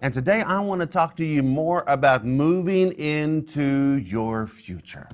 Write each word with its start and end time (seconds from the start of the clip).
And 0.00 0.14
today 0.14 0.42
I 0.42 0.60
want 0.60 0.80
to 0.80 0.86
talk 0.86 1.16
to 1.16 1.26
you 1.26 1.42
more 1.42 1.82
about 1.88 2.24
moving 2.24 2.92
into 2.92 3.94
your 3.96 4.46
future. 4.46 5.08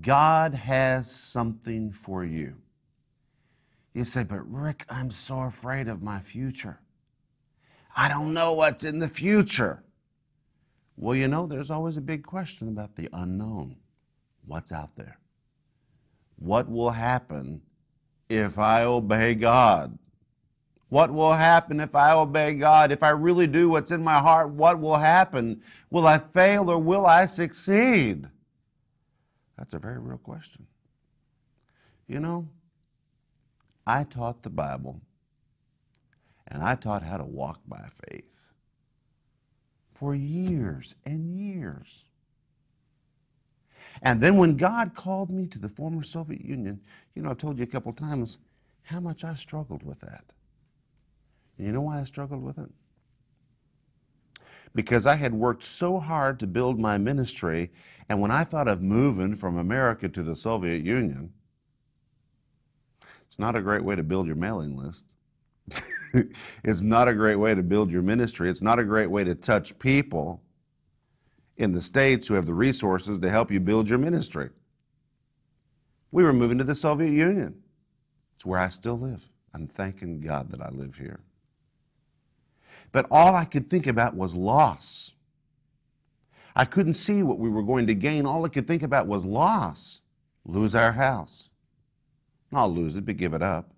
God 0.00 0.54
has 0.54 1.10
something 1.10 1.92
for 1.92 2.24
you. 2.24 2.56
You 3.92 4.06
say, 4.06 4.24
but 4.24 4.50
Rick, 4.50 4.86
I'm 4.88 5.10
so 5.10 5.40
afraid 5.40 5.88
of 5.88 6.02
my 6.02 6.20
future. 6.20 6.80
I 7.94 8.08
don't 8.08 8.32
know 8.32 8.54
what's 8.54 8.82
in 8.82 8.98
the 8.98 9.08
future. 9.08 9.82
Well, 10.96 11.14
you 11.14 11.28
know, 11.28 11.46
there's 11.46 11.70
always 11.70 11.98
a 11.98 12.02
big 12.02 12.22
question 12.24 12.68
about 12.68 12.96
the 12.96 13.10
unknown. 13.12 13.76
What's 14.46 14.72
out 14.72 14.96
there? 14.96 15.18
What 16.36 16.70
will 16.70 16.90
happen 16.90 17.60
if 18.30 18.58
I 18.58 18.84
obey 18.84 19.34
God? 19.34 19.98
What 20.88 21.12
will 21.12 21.34
happen 21.34 21.80
if 21.80 21.94
I 21.94 22.12
obey 22.12 22.54
God? 22.54 22.90
If 22.90 23.02
I 23.02 23.10
really 23.10 23.46
do 23.46 23.68
what's 23.68 23.90
in 23.90 24.02
my 24.02 24.18
heart, 24.18 24.50
what 24.50 24.80
will 24.80 24.96
happen? 24.96 25.62
Will 25.90 26.06
I 26.06 26.18
fail 26.18 26.70
or 26.70 26.78
will 26.78 27.04
I 27.04 27.26
succeed? 27.26 28.26
That's 29.58 29.74
a 29.74 29.78
very 29.78 29.98
real 29.98 30.18
question. 30.18 30.66
You 32.06 32.20
know, 32.20 32.48
I 33.86 34.04
taught 34.04 34.42
the 34.42 34.50
Bible 34.50 35.00
and 36.46 36.62
I 36.62 36.74
taught 36.74 37.02
how 37.02 37.18
to 37.18 37.24
walk 37.24 37.60
by 37.66 37.86
faith 38.08 38.50
for 39.92 40.14
years 40.14 40.94
and 41.04 41.36
years. 41.38 42.06
And 44.00 44.20
then 44.20 44.36
when 44.36 44.56
God 44.56 44.94
called 44.94 45.28
me 45.28 45.46
to 45.48 45.58
the 45.58 45.68
former 45.68 46.02
Soviet 46.02 46.44
Union, 46.44 46.80
you 47.14 47.22
know, 47.22 47.30
I've 47.30 47.38
told 47.38 47.58
you 47.58 47.64
a 47.64 47.66
couple 47.66 47.92
times 47.92 48.38
how 48.84 49.00
much 49.00 49.24
I 49.24 49.34
struggled 49.34 49.82
with 49.82 50.00
that. 50.00 50.32
And 51.58 51.66
you 51.66 51.72
know 51.72 51.82
why 51.82 52.00
I 52.00 52.04
struggled 52.04 52.42
with 52.42 52.58
it? 52.58 52.70
Because 54.74 55.06
I 55.06 55.16
had 55.16 55.34
worked 55.34 55.64
so 55.64 55.98
hard 55.98 56.38
to 56.40 56.46
build 56.46 56.78
my 56.78 56.98
ministry, 56.98 57.72
and 58.08 58.20
when 58.20 58.30
I 58.30 58.44
thought 58.44 58.68
of 58.68 58.80
moving 58.80 59.34
from 59.34 59.58
America 59.58 60.08
to 60.08 60.22
the 60.22 60.36
Soviet 60.36 60.84
Union, 60.84 61.32
it's 63.26 63.38
not 63.38 63.56
a 63.56 63.62
great 63.62 63.84
way 63.84 63.96
to 63.96 64.02
build 64.02 64.26
your 64.26 64.36
mailing 64.36 64.76
list. 64.76 65.04
it's 66.64 66.80
not 66.80 67.08
a 67.08 67.14
great 67.14 67.36
way 67.36 67.54
to 67.54 67.62
build 67.62 67.90
your 67.90 68.02
ministry. 68.02 68.48
It's 68.48 68.62
not 68.62 68.78
a 68.78 68.84
great 68.84 69.10
way 69.10 69.24
to 69.24 69.34
touch 69.34 69.78
people 69.78 70.42
in 71.56 71.72
the 71.72 71.82
States 71.82 72.28
who 72.28 72.34
have 72.34 72.46
the 72.46 72.54
resources 72.54 73.18
to 73.18 73.30
help 73.30 73.50
you 73.50 73.60
build 73.60 73.88
your 73.88 73.98
ministry. 73.98 74.50
We 76.10 76.22
were 76.22 76.32
moving 76.32 76.58
to 76.58 76.64
the 76.64 76.74
Soviet 76.74 77.10
Union. 77.10 77.62
It's 78.36 78.46
where 78.46 78.60
I 78.60 78.68
still 78.68 78.98
live. 78.98 79.28
I'm 79.52 79.66
thanking 79.66 80.20
God 80.20 80.50
that 80.50 80.62
I 80.62 80.70
live 80.70 80.96
here. 80.96 81.20
But 82.92 83.06
all 83.10 83.34
I 83.34 83.44
could 83.44 83.68
think 83.68 83.86
about 83.86 84.14
was 84.14 84.34
loss. 84.34 85.12
I 86.56 86.64
couldn't 86.64 86.94
see 86.94 87.22
what 87.22 87.38
we 87.38 87.48
were 87.48 87.62
going 87.62 87.86
to 87.86 87.94
gain. 87.94 88.26
All 88.26 88.44
I 88.44 88.48
could 88.48 88.66
think 88.66 88.82
about 88.82 89.06
was 89.06 89.24
loss. 89.24 90.00
Lose 90.44 90.74
our 90.74 90.92
house. 90.92 91.50
Not 92.50 92.66
lose 92.66 92.96
it, 92.96 93.04
but 93.04 93.16
give 93.16 93.34
it 93.34 93.42
up 93.42 93.72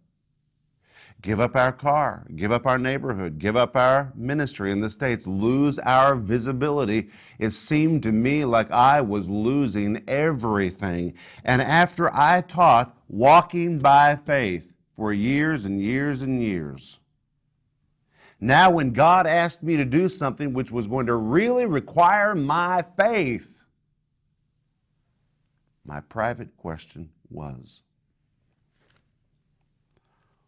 give 1.23 1.41
up 1.41 1.55
our 1.55 1.73
car, 1.73 2.27
give 2.37 2.53
up 2.53 2.67
our 2.67 2.79
neighborhood, 2.79 3.39
give 3.39 3.57
up 3.57 3.77
our 3.77 4.13
ministry 4.15 4.73
in 4.73 4.81
the 4.81 4.91
States, 4.91 5.27
lose 5.27 5.79
our 5.81 6.15
visibility. 6.17 7.11
It 7.39 7.51
seemed 7.51 8.03
to 8.05 8.13
me 8.13 8.45
like 8.45 8.71
I 8.71 9.01
was 9.01 9.29
losing 9.29 10.03
everything. 10.09 11.15
And 11.45 11.61
after 11.61 12.15
I 12.15 12.41
taught 12.43 12.97
walking 13.09 13.79
by 13.79 14.17
faith 14.17 14.75
for 14.95 15.13
years 15.13 15.65
and 15.65 15.81
years 15.81 16.23
and 16.23 16.43
years, 16.43 17.01
now 18.41 18.71
when 18.71 18.93
God 18.93 19.27
asked 19.27 19.63
me 19.63 19.77
to 19.77 19.85
do 19.85 20.09
something 20.09 20.53
which 20.55 20.71
was 20.71 20.87
going 20.87 21.07
to 21.07 21.15
really 21.15 21.67
require 21.67 22.35
my 22.35 22.85
faith, 22.97 23.63
my 25.85 26.01
private 26.01 26.57
question 26.57 27.11
was, 27.29 27.83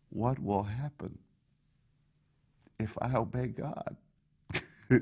what 0.08 0.38
will 0.38 0.62
happen 0.62 1.18
if 2.78 2.96
I 3.00 3.14
obey 3.14 3.48
God? 3.48 3.96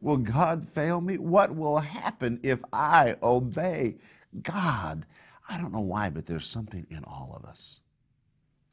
will 0.00 0.16
God 0.16 0.66
fail 0.66 1.00
me? 1.00 1.18
What 1.18 1.54
will 1.54 1.78
happen 1.78 2.40
if 2.42 2.62
I 2.72 3.16
obey 3.22 3.96
God? 4.42 5.04
I 5.48 5.58
don't 5.58 5.72
know 5.72 5.80
why, 5.80 6.10
but 6.10 6.26
there's 6.26 6.46
something 6.46 6.86
in 6.90 7.04
all 7.04 7.34
of 7.36 7.48
us. 7.48 7.81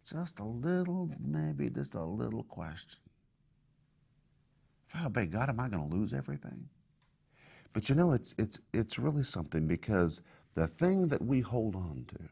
Just 0.09 0.39
a 0.39 0.43
little, 0.43 1.11
maybe 1.19 1.69
just 1.69 1.93
a 1.95 2.03
little 2.03 2.43
question. 2.43 2.99
If 4.89 5.01
I 5.01 5.05
obey 5.05 5.27
God, 5.27 5.49
am 5.49 5.59
I 5.59 5.69
going 5.69 5.87
to 5.87 5.95
lose 5.95 6.13
everything? 6.13 6.67
But 7.73 7.89
you 7.89 7.95
know, 7.95 8.13
it's, 8.13 8.33
it's, 8.37 8.59
it's 8.73 8.97
really 8.97 9.23
something 9.23 9.67
because 9.67 10.21
the 10.55 10.65
thing 10.65 11.09
that 11.09 11.21
we 11.21 11.41
hold 11.41 11.75
on 11.75 12.05
to, 12.07 12.23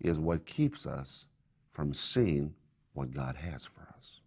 is 0.00 0.18
what 0.18 0.46
keeps 0.46 0.86
us 0.86 1.26
from 1.72 1.94
seeing 1.94 2.54
what 2.94 3.12
God 3.12 3.36
has 3.36 3.64
for 3.64 3.86
us. 3.96 4.20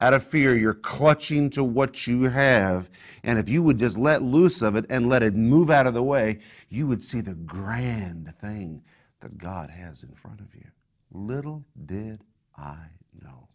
Out 0.00 0.12
of 0.12 0.24
fear, 0.24 0.56
you're 0.56 0.74
clutching 0.74 1.50
to 1.50 1.62
what 1.62 2.06
you 2.06 2.24
have. 2.24 2.90
And 3.22 3.38
if 3.38 3.48
you 3.48 3.62
would 3.62 3.78
just 3.78 3.96
let 3.96 4.22
loose 4.22 4.60
of 4.60 4.74
it 4.76 4.86
and 4.90 5.08
let 5.08 5.22
it 5.22 5.34
move 5.34 5.70
out 5.70 5.86
of 5.86 5.94
the 5.94 6.02
way, 6.02 6.40
you 6.68 6.86
would 6.88 7.02
see 7.02 7.20
the 7.20 7.34
grand 7.34 8.34
thing 8.40 8.82
that 9.24 9.38
God 9.38 9.70
has 9.70 10.02
in 10.02 10.12
front 10.12 10.40
of 10.40 10.54
you. 10.54 10.66
Little 11.10 11.64
did 11.86 12.20
I 12.58 12.76
know 13.22 13.48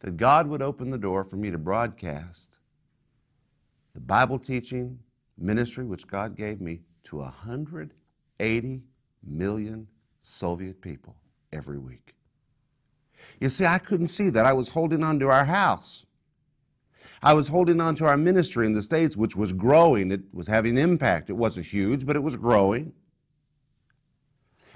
that 0.00 0.16
God 0.16 0.46
would 0.46 0.62
open 0.62 0.88
the 0.88 0.96
door 0.96 1.24
for 1.24 1.36
me 1.36 1.50
to 1.50 1.58
broadcast 1.58 2.56
the 3.92 4.00
Bible 4.00 4.38
teaching 4.38 4.98
ministry 5.36 5.84
which 5.84 6.06
God 6.06 6.36
gave 6.36 6.62
me 6.62 6.80
to 7.04 7.16
180 7.18 8.82
million 9.22 9.88
Soviet 10.20 10.80
people 10.80 11.14
every 11.52 11.78
week. 11.78 12.14
You 13.40 13.50
see, 13.50 13.66
I 13.66 13.76
couldn't 13.76 14.08
see 14.08 14.30
that. 14.30 14.46
I 14.46 14.54
was 14.54 14.70
holding 14.70 15.04
on 15.04 15.18
to 15.18 15.28
our 15.28 15.44
house. 15.44 16.06
I 17.22 17.34
was 17.34 17.48
holding 17.48 17.78
on 17.78 17.94
to 17.96 18.06
our 18.06 18.16
ministry 18.16 18.64
in 18.64 18.72
the 18.72 18.82
States, 18.82 19.18
which 19.18 19.36
was 19.36 19.52
growing. 19.52 20.10
It 20.10 20.22
was 20.32 20.46
having 20.46 20.78
impact. 20.78 21.28
It 21.28 21.34
wasn't 21.34 21.66
huge, 21.66 22.06
but 22.06 22.16
it 22.16 22.22
was 22.22 22.36
growing. 22.36 22.94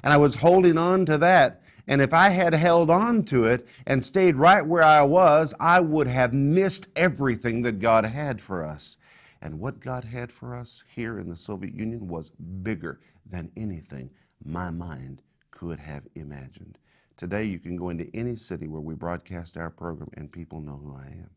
And 0.03 0.12
I 0.12 0.16
was 0.16 0.36
holding 0.36 0.78
on 0.78 1.06
to 1.06 1.19
that. 1.19 1.62
And 1.86 2.03
if 2.03 2.12
I 2.12 2.28
had 2.28 2.54
held 2.54 2.91
on 2.91 3.25
to 3.25 3.47
it 3.47 3.66
and 3.86 4.04
stayed 4.04 4.36
right 4.36 4.64
where 4.64 4.82
I 4.82 5.03
was, 5.03 5.54
I 5.59 5.81
would 5.81 6.06
have 6.06 6.34
missed 6.34 6.88
everything 6.94 7.62
that 7.62 7.81
God 7.81 8.04
had 8.04 8.41
for 8.41 8.62
us. 8.64 8.98
And 9.41 9.58
what 9.58 9.81
God 9.81 10.04
had 10.04 10.31
for 10.31 10.54
us 10.54 10.82
here 10.94 11.19
in 11.19 11.31
the 11.31 11.37
Soviet 11.37 11.75
Union 11.75 12.08
was 12.08 12.31
bigger 12.62 13.00
than 13.25 13.50
anything 13.56 14.10
my 14.44 14.70
mind 14.70 15.22
could 15.50 15.78
have 15.81 16.06
imagined. 16.14 16.78
Today, 17.16 17.44
you 17.44 17.58
can 17.58 17.75
go 17.75 17.88
into 17.88 18.08
any 18.14 18.37
city 18.37 18.69
where 18.69 18.81
we 18.81 18.94
broadcast 18.94 19.56
our 19.56 19.70
program 19.70 20.10
and 20.14 20.31
people 20.31 20.60
know 20.60 20.76
who 20.76 20.94
I 20.94 21.06
am. 21.06 21.31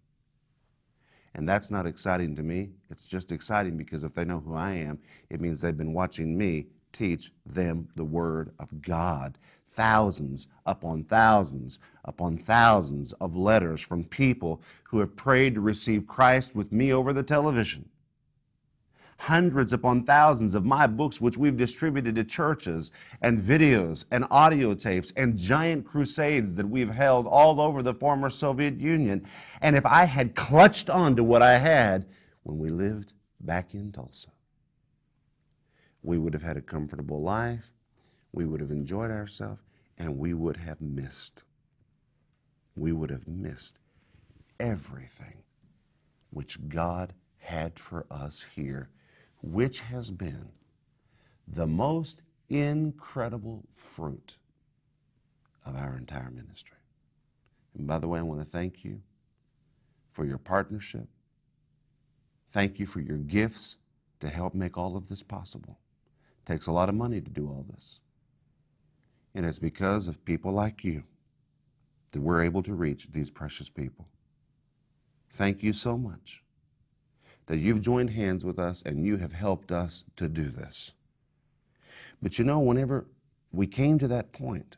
And 1.34 1.48
that's 1.48 1.72
not 1.72 1.88
exciting 1.88 2.36
to 2.36 2.44
me. 2.44 2.72
It's 2.90 3.06
just 3.06 3.32
exciting 3.32 3.78
because 3.78 4.04
if 4.04 4.14
they 4.14 4.26
know 4.26 4.40
who 4.40 4.54
I 4.54 4.74
am, 4.74 5.00
it 5.30 5.40
means 5.40 5.62
they've 5.62 5.76
been 5.76 5.94
watching 5.94 6.38
me 6.38 6.68
teach 6.92 7.32
them 7.46 7.88
the 7.96 8.06
Word 8.06 8.54
of 8.60 8.82
God 8.82 9.38
thousands 9.72 10.48
upon 10.66 11.04
thousands 11.04 11.80
upon 12.04 12.38
thousands 12.38 13.14
of 13.14 13.36
letters 13.36 13.82
from 13.82 14.04
people 14.04 14.62
who 14.84 15.00
have 15.00 15.16
prayed 15.16 15.56
to 15.56 15.62
receive 15.62 16.08
Christ 16.08 16.56
with 16.56 16.72
me 16.72 16.92
over 16.92 17.14
the 17.14 17.24
television. 17.24 17.88
Hundreds 19.20 19.72
upon 19.72 20.04
thousands 20.04 20.56
of 20.56 20.66
my 20.66 20.88
books, 20.88 21.22
which 21.22 21.38
we've 21.38 21.56
distributed 21.56 22.16
to 22.16 22.24
churches, 22.24 22.92
and 23.22 23.38
videos 23.38 24.06
and 24.10 24.26
audio 24.32 24.74
tapes, 24.74 25.14
and 25.16 25.38
giant 25.38 25.86
crusades 25.86 26.56
that 26.56 26.68
we've 26.68 26.90
held 26.90 27.28
all 27.28 27.62
over 27.62 27.84
the 27.84 27.94
former 27.94 28.32
Soviet 28.32 28.80
Union. 28.80 29.24
And 29.62 29.76
if 29.76 29.86
I 29.86 30.06
had 30.06 30.34
clutched 30.34 30.90
on 30.90 31.16
to 31.18 31.24
what 31.24 31.44
I 31.44 31.60
had 31.60 32.08
when 32.42 32.58
we 32.58 32.72
lived 32.72 33.14
back 33.40 33.76
in 33.76 33.92
Tulsa, 33.92 34.30
we 36.04 36.18
would 36.18 36.34
have 36.34 36.44
had 36.44 36.58
a 36.58 36.62
comfortable 36.62 37.22
life 37.22 37.74
we 38.34 38.46
would 38.46 38.62
have 38.62 38.72
enjoyed 38.72 39.12
ourselves, 39.12 39.62
and 39.98 40.18
we 40.18 40.34
would 40.34 40.58
have 40.58 40.82
missed. 40.82 41.44
We 42.76 42.92
would 42.92 43.10
have 43.10 43.28
missed 43.28 43.78
everything 44.60 45.44
which 46.30 46.58
God 46.70 47.14
had 47.40 47.78
for 47.78 48.06
us 48.10 48.46
here, 48.56 48.90
which 49.42 49.82
has 49.82 50.10
been 50.12 50.50
the 51.48 51.68
most 51.68 52.22
incredible 52.50 53.66
fruit 53.74 54.38
of 55.66 55.76
our 55.76 55.98
entire 55.98 56.32
ministry. 56.32 56.78
And 57.78 57.86
by 57.86 58.00
the 58.00 58.08
way, 58.08 58.20
I 58.20 58.24
want 58.24 58.42
to 58.42 58.48
thank 58.48 58.86
you 58.86 59.02
for 60.12 60.26
your 60.26 60.38
partnership. 60.38 61.08
Thank 62.52 62.80
you 62.80 62.86
for 62.86 63.02
your 63.02 63.18
gifts 63.18 63.78
to 64.20 64.30
help 64.30 64.54
make 64.54 64.78
all 64.78 64.96
of 64.96 65.10
this 65.10 65.24
possible. 65.24 65.81
Takes 66.52 66.68
a 66.68 66.74
lot 66.74 66.90
of 66.90 66.96
money 66.96 67.22
to 67.22 67.30
do 67.30 67.48
all 67.48 67.66
this. 67.72 68.02
And 69.34 69.46
it's 69.46 69.58
because 69.58 70.10
of 70.10 70.26
people 70.26 70.52
like 70.52 70.84
you 70.84 71.06
that 72.12 72.20
we're 72.20 72.44
able 72.44 72.62
to 72.64 72.74
reach 72.74 73.08
these 73.14 73.32
precious 73.32 73.70
people. 73.70 74.10
Thank 75.32 75.64
you 75.64 75.72
so 75.72 75.98
much 75.98 76.44
that 77.46 77.60
you've 77.60 77.80
joined 77.80 78.10
hands 78.10 78.44
with 78.44 78.60
us 78.60 78.84
and 78.86 79.06
you 79.06 79.16
have 79.16 79.32
helped 79.32 79.72
us 79.72 80.04
to 80.18 80.28
do 80.28 80.50
this. 80.50 80.92
But 82.22 82.38
you 82.38 82.44
know, 82.44 82.60
whenever 82.60 83.08
we 83.54 83.66
came 83.66 83.98
to 84.00 84.08
that 84.10 84.34
point 84.34 84.76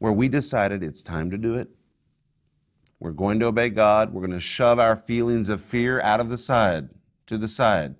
where 0.00 0.12
we 0.12 0.28
decided 0.28 0.82
it's 0.82 1.00
time 1.00 1.30
to 1.30 1.38
do 1.38 1.54
it, 1.54 1.70
we're 3.00 3.12
going 3.12 3.40
to 3.40 3.46
obey 3.46 3.70
God, 3.70 4.12
we're 4.12 4.20
going 4.20 4.32
to 4.32 4.40
shove 4.40 4.78
our 4.78 4.96
feelings 4.96 5.48
of 5.48 5.62
fear 5.62 5.98
out 6.02 6.20
of 6.20 6.28
the 6.28 6.36
side, 6.36 6.90
to 7.24 7.38
the 7.38 7.48
side. 7.48 7.94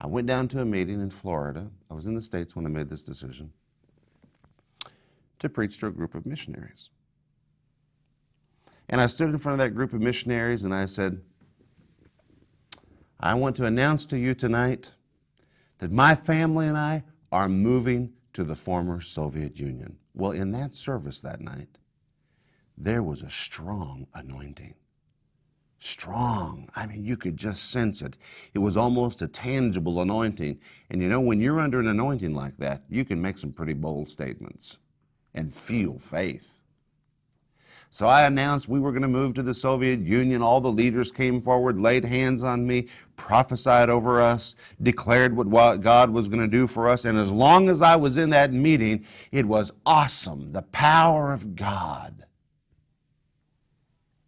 I 0.00 0.06
went 0.06 0.26
down 0.26 0.48
to 0.48 0.60
a 0.60 0.64
meeting 0.64 1.00
in 1.00 1.10
Florida. 1.10 1.70
I 1.90 1.94
was 1.94 2.06
in 2.06 2.14
the 2.14 2.22
States 2.22 2.54
when 2.54 2.66
I 2.66 2.68
made 2.68 2.88
this 2.88 3.02
decision 3.02 3.52
to 5.38 5.48
preach 5.48 5.78
to 5.80 5.86
a 5.86 5.90
group 5.90 6.14
of 6.14 6.26
missionaries. 6.26 6.90
And 8.88 9.00
I 9.00 9.06
stood 9.06 9.30
in 9.30 9.38
front 9.38 9.60
of 9.60 9.66
that 9.66 9.74
group 9.74 9.92
of 9.92 10.00
missionaries 10.00 10.64
and 10.64 10.74
I 10.74 10.86
said, 10.86 11.20
I 13.18 13.34
want 13.34 13.56
to 13.56 13.64
announce 13.64 14.04
to 14.06 14.18
you 14.18 14.34
tonight 14.34 14.92
that 15.78 15.90
my 15.90 16.14
family 16.14 16.68
and 16.68 16.76
I 16.76 17.02
are 17.32 17.48
moving 17.48 18.12
to 18.34 18.44
the 18.44 18.54
former 18.54 19.00
Soviet 19.00 19.58
Union. 19.58 19.96
Well, 20.14 20.32
in 20.32 20.52
that 20.52 20.74
service 20.74 21.20
that 21.20 21.40
night, 21.40 21.78
there 22.76 23.02
was 23.02 23.22
a 23.22 23.30
strong 23.30 24.06
anointing. 24.14 24.74
Strong. 25.78 26.70
I 26.74 26.86
mean, 26.86 27.04
you 27.04 27.16
could 27.16 27.36
just 27.36 27.70
sense 27.70 28.02
it. 28.02 28.16
It 28.54 28.58
was 28.60 28.76
almost 28.76 29.22
a 29.22 29.28
tangible 29.28 30.00
anointing. 30.00 30.58
And 30.90 31.02
you 31.02 31.08
know, 31.08 31.20
when 31.20 31.40
you're 31.40 31.60
under 31.60 31.80
an 31.80 31.88
anointing 31.88 32.34
like 32.34 32.56
that, 32.56 32.82
you 32.88 33.04
can 33.04 33.20
make 33.20 33.38
some 33.38 33.52
pretty 33.52 33.74
bold 33.74 34.08
statements 34.08 34.78
and 35.34 35.52
feel 35.52 35.98
faith. 35.98 36.58
So 37.90 38.06
I 38.06 38.26
announced 38.26 38.68
we 38.68 38.80
were 38.80 38.90
going 38.90 39.02
to 39.02 39.08
move 39.08 39.32
to 39.34 39.42
the 39.42 39.54
Soviet 39.54 40.00
Union. 40.00 40.42
All 40.42 40.60
the 40.60 40.72
leaders 40.72 41.10
came 41.12 41.40
forward, 41.40 41.80
laid 41.80 42.04
hands 42.04 42.42
on 42.42 42.66
me, 42.66 42.88
prophesied 43.16 43.88
over 43.88 44.20
us, 44.20 44.54
declared 44.82 45.34
what 45.34 45.80
God 45.80 46.10
was 46.10 46.26
going 46.26 46.40
to 46.40 46.48
do 46.48 46.66
for 46.66 46.88
us. 46.88 47.04
And 47.04 47.16
as 47.16 47.30
long 47.30 47.68
as 47.68 47.80
I 47.80 47.96
was 47.96 48.16
in 48.16 48.30
that 48.30 48.52
meeting, 48.52 49.06
it 49.32 49.46
was 49.46 49.72
awesome. 49.86 50.52
The 50.52 50.62
power 50.62 51.32
of 51.32 51.54
God. 51.54 52.24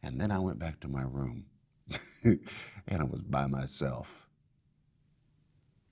And 0.03 0.21
then 0.21 0.31
I 0.31 0.39
went 0.39 0.59
back 0.59 0.81
to 0.81 0.89
my 0.89 1.03
room 1.03 1.47
and 2.25 2.41
I 2.91 3.05
was 3.05 3.23
by 3.23 3.47
myself. 3.47 4.29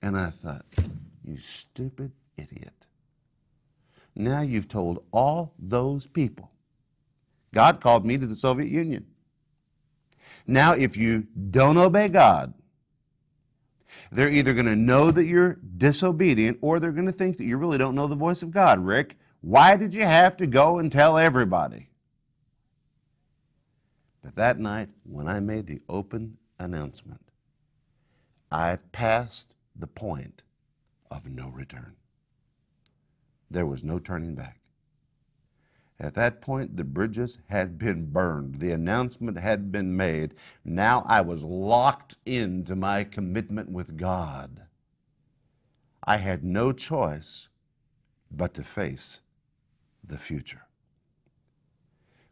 And 0.01 0.17
I 0.17 0.29
thought, 0.29 0.65
you 1.23 1.37
stupid 1.37 2.11
idiot. 2.37 2.87
Now 4.15 4.41
you've 4.41 4.67
told 4.67 5.03
all 5.11 5.53
those 5.59 6.07
people 6.07 6.51
God 7.53 7.81
called 7.81 8.05
me 8.05 8.17
to 8.17 8.27
the 8.27 8.35
Soviet 8.35 8.69
Union. 8.69 9.05
Now, 10.45 10.73
if 10.73 10.95
you 10.95 11.27
don't 11.49 11.77
obey 11.77 12.07
God, 12.09 12.53
they're 14.11 14.29
either 14.29 14.53
going 14.53 14.65
to 14.67 14.75
know 14.75 15.11
that 15.11 15.25
you're 15.25 15.59
disobedient 15.77 16.59
or 16.61 16.79
they're 16.79 16.91
going 16.91 17.07
to 17.07 17.11
think 17.11 17.37
that 17.37 17.45
you 17.45 17.57
really 17.57 17.77
don't 17.77 17.95
know 17.95 18.07
the 18.07 18.15
voice 18.15 18.43
of 18.43 18.51
God. 18.51 18.79
Rick, 18.79 19.17
why 19.41 19.75
did 19.75 19.93
you 19.93 20.03
have 20.03 20.37
to 20.37 20.47
go 20.47 20.79
and 20.79 20.91
tell 20.91 21.17
everybody? 21.17 21.86
But 24.27 24.35
that 24.35 24.59
night, 24.59 24.89
when 25.05 25.29
I 25.29 25.39
made 25.39 25.67
the 25.67 25.81
open 25.87 26.37
announcement, 26.59 27.31
I 28.51 28.75
passed 28.91 29.53
the 29.73 29.87
point 29.87 30.43
of 31.09 31.29
no 31.29 31.47
return. 31.47 31.95
There 33.49 33.65
was 33.65 33.85
no 33.85 33.99
turning 33.99 34.35
back. 34.35 34.59
At 35.97 36.13
that 36.15 36.41
point, 36.41 36.75
the 36.75 36.83
bridges 36.83 37.39
had 37.47 37.77
been 37.77 38.11
burned. 38.11 38.55
The 38.55 38.71
announcement 38.71 39.39
had 39.39 39.71
been 39.71 39.95
made. 39.95 40.35
Now 40.65 41.05
I 41.07 41.21
was 41.21 41.45
locked 41.45 42.17
into 42.25 42.75
my 42.75 43.05
commitment 43.05 43.71
with 43.71 43.95
God. 43.95 44.63
I 46.03 46.17
had 46.17 46.43
no 46.43 46.73
choice 46.73 47.47
but 48.29 48.53
to 48.55 48.63
face 48.63 49.21
the 50.03 50.19
future. 50.19 50.67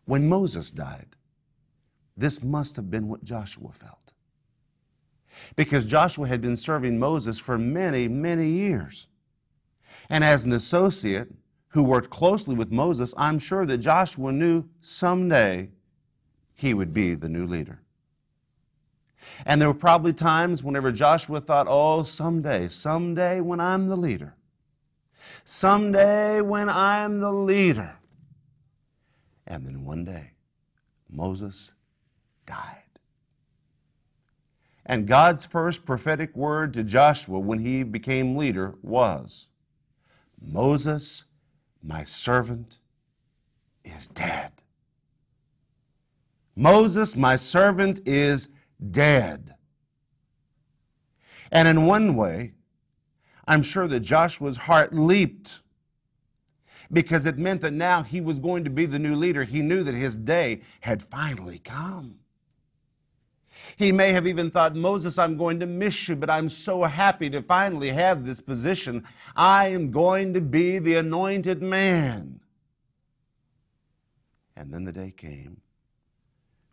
When 0.03 0.27
Moses 0.27 0.71
died, 0.71 1.15
this 2.17 2.43
must 2.43 2.75
have 2.75 2.89
been 2.89 3.07
what 3.07 3.23
Joshua 3.23 3.71
felt. 3.71 4.13
Because 5.55 5.85
Joshua 5.85 6.27
had 6.27 6.41
been 6.41 6.55
serving 6.55 6.97
Moses 6.97 7.37
for 7.37 7.57
many, 7.57 8.07
many 8.07 8.47
years. 8.47 9.07
And 10.09 10.23
as 10.23 10.45
an 10.45 10.53
associate, 10.53 11.29
who 11.75 11.83
worked 11.83 12.09
closely 12.09 12.55
with 12.55 12.71
Moses, 12.71 13.13
I'm 13.17 13.37
sure 13.37 13.65
that 13.65 13.79
Joshua 13.79 14.31
knew 14.31 14.63
someday 14.79 15.71
he 16.53 16.73
would 16.73 16.93
be 16.93 17.15
the 17.15 17.27
new 17.27 17.45
leader. 17.45 17.81
And 19.45 19.59
there 19.59 19.67
were 19.67 19.73
probably 19.73 20.13
times 20.13 20.63
whenever 20.63 20.93
Joshua 20.93 21.41
thought, 21.41 21.67
oh, 21.69 22.03
someday, 22.03 22.69
someday 22.69 23.41
when 23.41 23.59
I'm 23.59 23.87
the 23.87 23.97
leader, 23.97 24.35
someday 25.43 26.39
when 26.39 26.69
I'm 26.69 27.19
the 27.19 27.33
leader. 27.33 27.97
And 29.45 29.67
then 29.67 29.83
one 29.83 30.05
day, 30.05 30.31
Moses 31.09 31.73
died. 32.45 32.81
And 34.85 35.07
God's 35.07 35.45
first 35.45 35.85
prophetic 35.85 36.35
word 36.35 36.73
to 36.73 36.83
Joshua 36.83 37.39
when 37.39 37.59
he 37.59 37.83
became 37.83 38.37
leader 38.37 38.75
was 38.81 39.47
Moses 40.39 41.25
my 41.85 42.03
servant 42.03 42.79
is 43.83 44.07
dead. 44.07 44.51
Moses, 46.55 47.15
my 47.15 47.35
servant, 47.35 47.99
is 48.05 48.47
dead. 48.91 49.53
And 51.51 51.67
in 51.67 51.85
one 51.85 52.15
way, 52.15 52.53
I'm 53.47 53.61
sure 53.61 53.87
that 53.87 53.99
Joshua's 53.99 54.57
heart 54.57 54.93
leaped 54.93 55.61
because 56.91 57.25
it 57.25 57.37
meant 57.37 57.61
that 57.61 57.73
now 57.73 58.01
he 58.01 58.19
was 58.19 58.39
going 58.39 58.63
to 58.63 58.71
be 58.71 58.87
the 58.87 58.99
new 58.99 59.15
leader. 59.15 59.43
He 59.43 59.61
knew 59.61 59.83
that 59.83 59.93
his 59.93 60.15
day 60.15 60.61
had 60.81 61.03
finally 61.03 61.59
come. 61.59 62.19
He 63.77 63.91
may 63.91 64.11
have 64.11 64.27
even 64.27 64.51
thought, 64.51 64.75
Moses, 64.75 65.17
I'm 65.17 65.37
going 65.37 65.59
to 65.59 65.65
miss 65.65 66.07
you, 66.07 66.15
but 66.15 66.29
I'm 66.29 66.49
so 66.49 66.83
happy 66.83 67.29
to 67.29 67.41
finally 67.41 67.89
have 67.89 68.25
this 68.25 68.39
position. 68.39 69.05
I 69.35 69.67
am 69.67 69.91
going 69.91 70.33
to 70.33 70.41
be 70.41 70.79
the 70.79 70.95
anointed 70.95 71.61
man. 71.61 72.39
And 74.55 74.73
then 74.73 74.83
the 74.83 74.91
day 74.91 75.11
came 75.15 75.61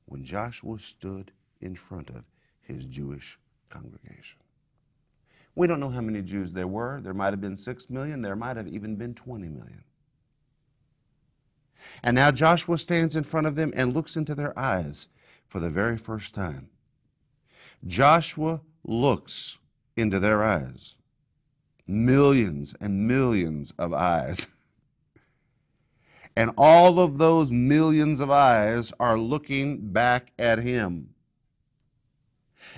when 0.06 0.24
Joshua 0.24 0.78
stood 0.78 1.32
in 1.60 1.74
front 1.74 2.10
of 2.10 2.24
his 2.60 2.86
Jewish 2.86 3.38
congregation. 3.70 4.38
We 5.54 5.66
don't 5.66 5.80
know 5.80 5.90
how 5.90 6.00
many 6.00 6.22
Jews 6.22 6.52
there 6.52 6.66
were. 6.66 7.00
There 7.02 7.14
might 7.14 7.32
have 7.32 7.40
been 7.40 7.56
six 7.56 7.90
million, 7.90 8.22
there 8.22 8.36
might 8.36 8.56
have 8.56 8.68
even 8.68 8.96
been 8.96 9.14
20 9.14 9.48
million. 9.48 9.84
And 12.02 12.14
now 12.14 12.30
Joshua 12.30 12.78
stands 12.78 13.16
in 13.16 13.24
front 13.24 13.46
of 13.46 13.56
them 13.56 13.72
and 13.74 13.92
looks 13.92 14.16
into 14.16 14.34
their 14.34 14.58
eyes 14.58 15.08
for 15.46 15.60
the 15.60 15.70
very 15.70 15.96
first 15.96 16.34
time. 16.34 16.70
Joshua 17.86 18.60
looks 18.84 19.58
into 19.96 20.18
their 20.18 20.42
eyes. 20.42 20.96
Millions 21.86 22.74
and 22.80 23.06
millions 23.06 23.72
of 23.78 23.92
eyes. 23.92 24.46
and 26.36 26.50
all 26.56 26.98
of 26.98 27.18
those 27.18 27.52
millions 27.52 28.20
of 28.20 28.30
eyes 28.30 28.92
are 28.98 29.18
looking 29.18 29.92
back 29.92 30.32
at 30.38 30.58
him. 30.58 31.10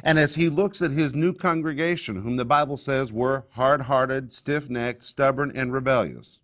And 0.02 0.18
as 0.18 0.34
he 0.34 0.48
looks 0.48 0.82
at 0.82 0.90
his 0.90 1.14
new 1.14 1.32
congregation, 1.32 2.16
whom 2.16 2.36
the 2.36 2.44
Bible 2.44 2.76
says 2.76 3.12
were 3.12 3.46
hard 3.50 3.82
hearted, 3.82 4.32
stiff 4.32 4.68
necked, 4.68 5.04
stubborn, 5.04 5.52
and 5.54 5.72
rebellious, 5.72 6.40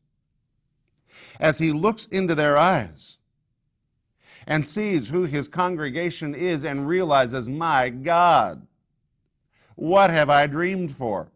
as 1.40 1.58
he 1.58 1.72
looks 1.72 2.06
into 2.06 2.34
their 2.34 2.56
eyes, 2.56 3.18
and 4.50 4.66
sees 4.66 5.08
who 5.08 5.22
his 5.22 5.46
congregation 5.46 6.34
is 6.34 6.64
and 6.64 6.88
realizes, 6.88 7.48
my 7.48 7.88
God, 7.88 8.66
what 9.76 10.10
have 10.10 10.28
I 10.28 10.48
dreamed 10.48 10.90
for? 10.90 11.30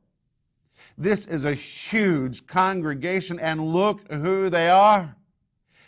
This 0.98 1.24
is 1.24 1.44
a 1.44 1.54
huge 1.54 2.44
congregation, 2.48 3.38
and 3.38 3.72
look 3.72 4.10
who 4.12 4.50
they 4.50 4.68
are 4.68 5.16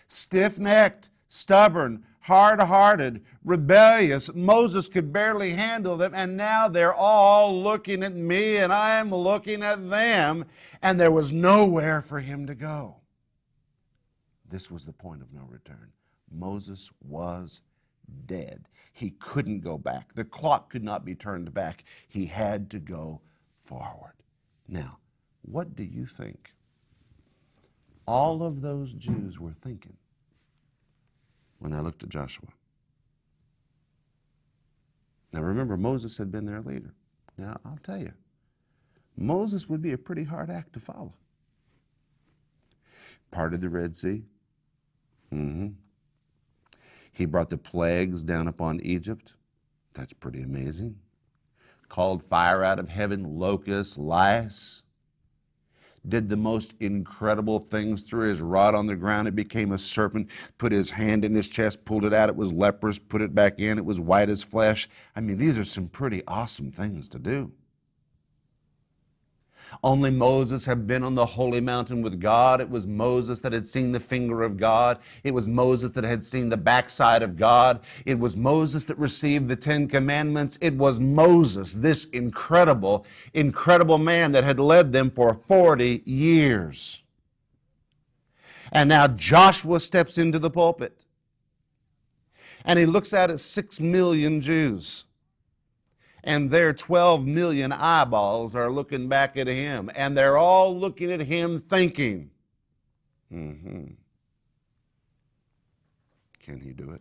stiff 0.09 0.61
necked, 0.61 1.11
stubborn, 1.28 2.04
hard 2.21 2.61
hearted, 2.61 3.25
rebellious. 3.45 4.33
Moses 4.33 4.87
could 4.87 5.12
barely 5.12 5.50
handle 5.50 5.97
them, 5.97 6.12
and 6.14 6.37
now 6.37 6.68
they're 6.68 6.95
all 6.95 7.61
looking 7.61 8.04
at 8.04 8.14
me, 8.14 8.59
and 8.59 8.73
I'm 8.73 9.11
looking 9.11 9.64
at 9.64 9.90
them, 9.90 10.45
and 10.80 10.99
there 10.99 11.11
was 11.11 11.33
nowhere 11.33 12.02
for 12.02 12.21
him 12.21 12.47
to 12.47 12.54
go. 12.54 12.99
This 14.49 14.71
was 14.71 14.85
the 14.85 14.92
point 14.92 15.23
of 15.23 15.33
no 15.33 15.42
return. 15.50 15.90
Moses 16.30 16.90
was 17.02 17.62
dead. 18.26 18.68
He 18.92 19.11
couldn't 19.11 19.61
go 19.61 19.78
back. 19.78 20.14
The 20.14 20.25
clock 20.25 20.71
could 20.71 20.85
not 20.85 21.04
be 21.04 21.14
turned 21.14 21.52
back. 21.52 21.85
He 22.09 22.26
had 22.26 22.71
to 22.71 22.78
go 22.78 23.21
forward. 23.64 24.14
Now, 24.68 24.99
what 25.42 25.76
do 25.76 25.85
you 25.85 26.06
think 26.06 26.54
all 28.06 28.42
of 28.42 28.62
those 28.62 28.95
Jews 28.95 29.38
were 29.40 29.52
thinking 29.52 29.97
when 31.59 31.73
they 31.73 31.80
looked 31.80 32.02
at 32.02 32.09
Joshua. 32.09 32.49
Now 35.33 35.42
remember, 35.42 35.76
Moses 35.76 36.16
had 36.16 36.30
been 36.30 36.47
their 36.47 36.61
leader. 36.61 36.95
Now, 37.37 37.59
I'll 37.64 37.78
tell 37.83 37.99
you, 37.99 38.12
Moses 39.16 39.68
would 39.68 39.83
be 39.83 39.92
a 39.92 39.99
pretty 39.99 40.25
hard 40.25 40.50
act 40.50 40.73
to 40.75 40.80
follow. 40.80 41.14
Parted 43.30 43.61
the 43.61 43.68
Red 43.68 43.97
Sea. 43.97 44.23
Mm-hmm. 45.33 45.68
He 47.16 47.25
brought 47.25 47.49
the 47.49 47.56
plagues 47.56 48.23
down 48.23 48.46
upon 48.46 48.78
Egypt. 48.82 49.32
That's 49.94 50.12
pretty 50.12 50.42
amazing. 50.42 50.96
Called 51.88 52.23
fire 52.23 52.62
out 52.62 52.78
of 52.78 52.90
heaven, 52.90 53.38
locusts, 53.38 53.96
lice. 53.96 54.82
Did 56.06 56.28
the 56.28 56.37
most 56.37 56.75
incredible 56.78 57.58
things 57.58 58.02
through 58.02 58.28
his 58.28 58.42
rod 58.42 58.75
on 58.75 58.85
the 58.85 58.96
ground. 58.96 59.28
It 59.28 59.35
became 59.35 59.73
a 59.73 59.78
serpent. 59.78 60.28
Put 60.58 60.73
his 60.73 60.90
hand 60.90 61.25
in 61.25 61.35
his 61.35 61.49
chest, 61.49 61.87
pulled 61.87 62.04
it 62.04 62.12
out. 62.12 62.28
It 62.28 62.37
was 62.37 62.52
leprous. 62.52 62.99
Put 62.99 63.23
it 63.23 63.35
back 63.35 63.58
in. 63.58 63.78
It 63.78 63.87
was 63.87 63.99
white 63.99 64.28
as 64.28 64.42
flesh. 64.42 64.87
I 65.16 65.23
mean, 65.23 65.38
these 65.38 65.56
are 65.56 65.64
some 65.64 65.88
pretty 65.88 66.23
awesome 66.28 66.70
things 66.70 67.08
to 67.08 67.18
do. 67.18 67.50
Only 69.83 70.11
Moses 70.11 70.66
had 70.66 70.87
been 70.87 71.02
on 71.02 71.14
the 71.14 71.26
holy 71.26 71.61
mountain 71.61 72.02
with 72.02 72.21
God. 72.21 72.61
It 72.61 72.71
was 72.71 72.87
Moses 72.87 73.40
that 73.40 73.52
had 73.52 73.66
seen 73.66 73.92
the 73.92 74.00
finger 74.00 74.42
of 74.42 74.56
God. 74.56 74.99
It 75.25 75.33
was 75.33 75.49
Moses 75.49 75.92
that 75.92 76.04
had 76.04 76.25
seen 76.25 76.49
the 76.49 76.56
backside 76.56 77.23
of 77.23 77.37
God. 77.37 77.80
It 78.04 78.18
was 78.18 78.37
Moses 78.37 78.85
that 78.87 78.99
received 78.99 79.49
the 79.49 79.56
Ten 79.56 79.88
Commandments. 79.88 80.59
It 80.61 80.75
was 80.75 81.00
Moses, 81.00 81.75
this 81.75 82.04
incredible, 82.06 83.06
incredible 83.35 83.99
man 83.99 84.33
that 84.33 84.45
had 84.45 84.61
led 84.61 84.92
them 84.92 85.11
for 85.11 85.35
40 85.35 86.02
years. 86.04 87.02
And 88.73 88.88
now 88.88 89.06
Joshua 89.06 89.80
steps 89.80 90.18
into 90.18 90.38
the 90.38 90.50
pulpit 90.50 91.06
and 92.66 92.78
he 92.78 92.85
looks 92.85 93.14
at 93.14 93.38
six 93.40 93.80
million 93.80 94.40
Jews 94.40 95.06
and 96.26 96.50
their 96.50 96.75
12 96.75 97.25
million 97.25 97.73
eyeballs 97.73 98.54
are 98.54 98.71
looking 98.71 99.09
back 99.09 99.37
at 99.37 99.47
him, 99.47 99.90
and 99.95 100.16
they're 100.16 100.37
all 100.37 100.78
looking 100.78 101.11
at 101.11 101.21
him 101.21 101.61
thinking, 101.61 102.30
mm-hmm. 103.33 103.85
Can 106.47 106.61
he 106.61 106.73
do 106.73 106.92
it? 106.92 107.00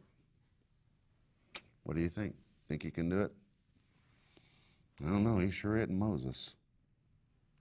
What 1.84 1.96
do 1.96 2.02
you 2.02 2.10
think? 2.10 2.34
Think 2.68 2.82
he 2.82 2.90
can 2.90 3.10
do 3.10 3.22
it? 3.22 3.32
I 5.06 5.10
don't 5.10 5.24
know. 5.24 5.38
He 5.38 5.52
sure 5.52 5.78
isn't 5.78 5.96
Moses. 5.96 6.56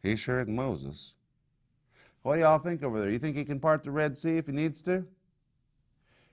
He 0.02 0.16
sure 0.16 0.40
isn't 0.40 0.54
Moses. 0.54 1.12
What 2.22 2.36
do 2.36 2.40
y'all 2.40 2.58
think 2.58 2.82
over 2.82 2.98
there? 2.98 3.10
You 3.10 3.18
think 3.18 3.36
he 3.36 3.44
can 3.44 3.60
part 3.60 3.84
the 3.84 3.90
Red 3.90 4.16
Sea 4.16 4.38
if 4.38 4.46
he 4.46 4.52
needs 4.52 4.80
to? 4.82 5.04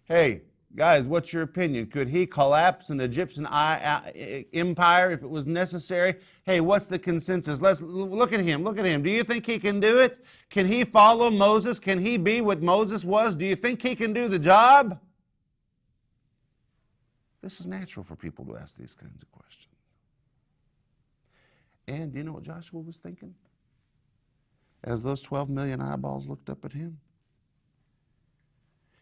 Hey, 0.05 0.43
Guys, 0.75 1.05
what's 1.05 1.33
your 1.33 1.43
opinion? 1.43 1.85
Could 1.87 2.07
he 2.07 2.25
collapse 2.25 2.89
an 2.89 3.01
Egyptian 3.01 3.45
uh, 3.45 4.01
uh, 4.05 4.11
empire 4.53 5.11
if 5.11 5.21
it 5.21 5.29
was 5.29 5.45
necessary? 5.45 6.15
Hey, 6.45 6.61
what's 6.61 6.85
the 6.85 6.97
consensus? 6.97 7.61
Let's 7.61 7.81
look 7.81 8.31
at 8.31 8.39
him. 8.39 8.63
Look 8.63 8.79
at 8.79 8.85
him. 8.85 9.03
Do 9.03 9.09
you 9.09 9.23
think 9.23 9.45
he 9.45 9.59
can 9.59 9.81
do 9.81 9.99
it? 9.99 10.23
Can 10.49 10.65
he 10.65 10.85
follow 10.85 11.29
Moses? 11.29 11.77
Can 11.77 11.99
he 11.99 12.17
be 12.17 12.39
what 12.39 12.61
Moses 12.61 13.03
was? 13.03 13.35
Do 13.35 13.45
you 13.45 13.55
think 13.55 13.81
he 13.81 13.95
can 13.95 14.13
do 14.13 14.29
the 14.29 14.39
job? 14.39 14.97
This 17.41 17.59
is 17.59 17.67
natural 17.67 18.03
for 18.05 18.15
people 18.15 18.45
to 18.45 18.55
ask 18.55 18.77
these 18.77 18.93
kinds 18.93 19.21
of 19.21 19.31
questions. 19.31 19.75
And 21.87 22.13
do 22.13 22.19
you 22.19 22.23
know 22.23 22.33
what 22.33 22.43
Joshua 22.43 22.79
was 22.79 22.97
thinking? 22.97 23.35
As 24.83 25.03
those 25.03 25.21
12 25.21 25.49
million 25.49 25.81
eyeballs 25.81 26.27
looked 26.27 26.49
up 26.49 26.63
at 26.63 26.71
him? 26.71 26.99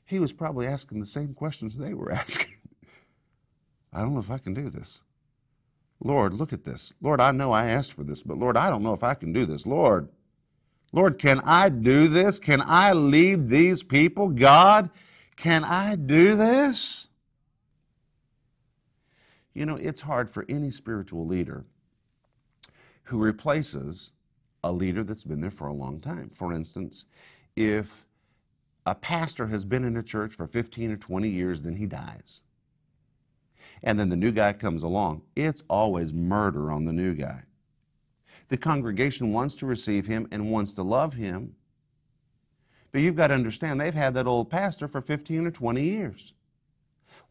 He 0.10 0.18
was 0.18 0.34
probably 0.34 0.66
asking 0.66 1.00
the 1.00 1.06
same 1.06 1.36
questions 1.36 1.78
they 1.78 1.94
were 1.94 2.12
asking. 2.24 2.56
I 3.94 4.02
don't 4.02 4.16
know 4.16 4.20
if 4.20 4.32
I 4.32 4.40
can 4.40 4.56
do 4.56 4.68
this. 4.68 5.02
Lord, 6.04 6.34
look 6.34 6.52
at 6.52 6.64
this. 6.64 6.94
Lord, 7.00 7.22
I 7.22 7.32
know 7.32 7.52
I 7.52 7.68
asked 7.68 7.94
for 7.94 8.04
this, 8.04 8.24
but 8.24 8.38
Lord, 8.38 8.58
I 8.58 8.72
don't 8.72 8.82
know 8.82 8.94
if 8.94 9.04
I 9.04 9.14
can 9.14 9.34
do 9.34 9.46
this. 9.46 9.68
Lord, 9.68 10.10
Lord, 10.92 11.20
can 11.20 11.42
I 11.42 11.70
do 11.70 12.08
this? 12.08 12.40
Can 12.40 12.64
I 12.66 12.94
lead 12.94 13.50
these 13.50 13.84
people? 13.84 14.30
God, 14.30 14.90
can 15.36 15.64
I 15.64 15.96
do 15.96 16.36
this? 16.36 17.08
You 19.54 19.68
know, 19.68 19.76
it's 19.76 20.02
hard 20.02 20.32
for 20.32 20.44
any 20.50 20.72
spiritual 20.72 21.28
leader 21.28 21.66
who 23.04 23.20
replaces 23.20 24.12
a 24.64 24.72
leader 24.72 25.04
that's 25.04 25.24
been 25.24 25.42
there 25.42 25.52
for 25.52 25.68
a 25.68 25.74
long 25.74 26.00
time. 26.00 26.32
For 26.34 26.52
instance, 26.52 27.06
if 27.56 28.06
a 28.90 28.96
pastor 28.96 29.48
has 29.48 29.66
been 29.66 29.84
in 29.84 29.96
a 29.98 30.04
church 30.04 30.34
for 30.34 30.48
15 30.48 30.92
or 30.92 30.98
20 30.98 31.30
years, 31.30 31.62
then 31.62 31.76
he 31.76 31.86
dies. 31.86 32.42
And 33.84 34.00
then 34.00 34.10
the 34.10 34.16
new 34.16 34.32
guy 34.32 34.54
comes 34.54 34.84
along. 34.84 35.22
It's 35.36 35.64
always 35.70 36.14
murder 36.14 36.72
on 36.72 36.86
the 36.86 36.94
new 36.94 37.14
guy. 37.14 37.44
The 38.50 38.58
congregation 38.58 39.32
wants 39.32 39.56
to 39.58 39.66
receive 39.66 40.08
him 40.08 40.28
and 40.32 40.52
wants 40.52 40.74
to 40.74 40.84
love 40.84 41.14
him. 41.14 41.56
But 42.92 43.02
you've 43.02 43.16
got 43.16 43.28
to 43.28 43.36
understand, 43.36 43.80
they've 43.80 43.94
had 43.94 44.16
that 44.16 44.26
old 44.26 44.50
pastor 44.50 44.88
for 44.88 45.02
15 45.02 45.46
or 45.46 45.52
20 45.52 45.84
years. 45.84 46.34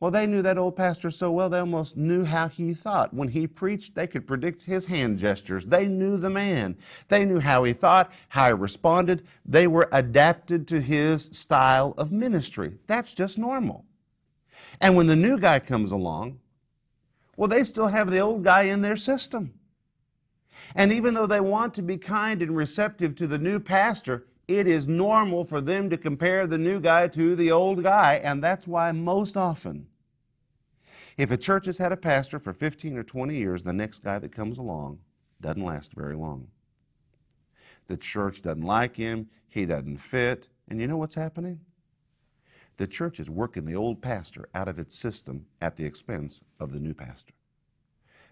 Well, 0.00 0.12
they 0.12 0.26
knew 0.28 0.42
that 0.42 0.58
old 0.58 0.76
pastor 0.76 1.10
so 1.10 1.32
well, 1.32 1.48
they 1.48 1.58
almost 1.58 1.96
knew 1.96 2.24
how 2.24 2.48
he 2.48 2.72
thought. 2.72 3.12
When 3.12 3.28
he 3.28 3.48
preached, 3.48 3.96
they 3.96 4.06
could 4.06 4.28
predict 4.28 4.62
his 4.62 4.86
hand 4.86 5.18
gestures. 5.18 5.66
They 5.66 5.88
knew 5.88 6.16
the 6.16 6.30
man. 6.30 6.76
They 7.08 7.24
knew 7.24 7.40
how 7.40 7.64
he 7.64 7.72
thought, 7.72 8.12
how 8.28 8.46
he 8.46 8.52
responded. 8.52 9.26
They 9.44 9.66
were 9.66 9.88
adapted 9.90 10.68
to 10.68 10.80
his 10.80 11.24
style 11.32 11.94
of 11.98 12.12
ministry. 12.12 12.78
That's 12.86 13.12
just 13.12 13.38
normal. 13.38 13.86
And 14.80 14.94
when 14.94 15.08
the 15.08 15.16
new 15.16 15.36
guy 15.36 15.58
comes 15.58 15.90
along, 15.90 16.38
well, 17.36 17.48
they 17.48 17.64
still 17.64 17.88
have 17.88 18.10
the 18.10 18.20
old 18.20 18.44
guy 18.44 18.62
in 18.62 18.82
their 18.82 18.96
system. 18.96 19.54
And 20.76 20.92
even 20.92 21.14
though 21.14 21.26
they 21.26 21.40
want 21.40 21.74
to 21.74 21.82
be 21.82 21.96
kind 21.96 22.40
and 22.40 22.54
receptive 22.54 23.16
to 23.16 23.26
the 23.26 23.38
new 23.38 23.58
pastor, 23.58 24.26
it 24.48 24.66
is 24.66 24.88
normal 24.88 25.44
for 25.44 25.60
them 25.60 25.90
to 25.90 25.98
compare 25.98 26.46
the 26.46 26.58
new 26.58 26.80
guy 26.80 27.06
to 27.08 27.36
the 27.36 27.52
old 27.52 27.82
guy, 27.82 28.14
and 28.24 28.42
that's 28.42 28.66
why 28.66 28.90
most 28.92 29.36
often, 29.36 29.86
if 31.18 31.30
a 31.30 31.36
church 31.36 31.66
has 31.66 31.78
had 31.78 31.92
a 31.92 31.96
pastor 31.96 32.38
for 32.38 32.52
15 32.52 32.96
or 32.96 33.02
20 33.02 33.36
years, 33.36 33.62
the 33.62 33.72
next 33.72 33.98
guy 34.00 34.18
that 34.18 34.32
comes 34.32 34.56
along 34.56 35.00
doesn't 35.40 35.64
last 35.64 35.92
very 35.92 36.16
long. 36.16 36.48
The 37.88 37.96
church 37.96 38.42
doesn't 38.42 38.62
like 38.62 38.96
him, 38.96 39.28
he 39.48 39.66
doesn't 39.66 39.98
fit, 39.98 40.48
and 40.68 40.80
you 40.80 40.86
know 40.86 40.96
what's 40.96 41.14
happening? 41.14 41.60
The 42.78 42.86
church 42.86 43.20
is 43.20 43.28
working 43.28 43.64
the 43.64 43.74
old 43.74 44.00
pastor 44.00 44.48
out 44.54 44.68
of 44.68 44.78
its 44.78 44.96
system 44.96 45.46
at 45.60 45.76
the 45.76 45.84
expense 45.84 46.40
of 46.60 46.72
the 46.72 46.80
new 46.80 46.94
pastor. 46.94 47.34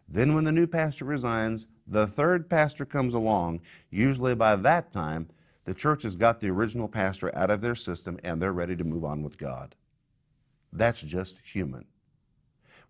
Then, 0.09 0.35
when 0.35 0.45
the 0.45 0.53
new 0.53 0.69
pastor 0.69 1.05
resigns, 1.05 1.67
the 1.87 2.07
third 2.07 2.49
pastor 2.49 2.85
comes 2.85 3.13
along. 3.13 3.61
Usually 3.91 4.37
by 4.37 4.55
that 4.55 4.93
time, 4.93 5.29
the 5.67 5.75
church 5.75 6.05
has 6.05 6.17
got 6.17 6.41
the 6.41 6.49
original 6.49 6.89
pastor 6.89 7.35
out 7.37 7.51
of 7.51 7.61
their 7.61 7.75
system 7.75 8.19
and 8.25 8.41
they're 8.41 8.53
ready 8.53 8.77
to 8.77 8.85
move 8.85 9.05
on 9.05 9.23
with 9.23 9.37
God. 9.37 9.75
That's 10.73 11.03
just 11.03 11.41
human. 11.41 11.85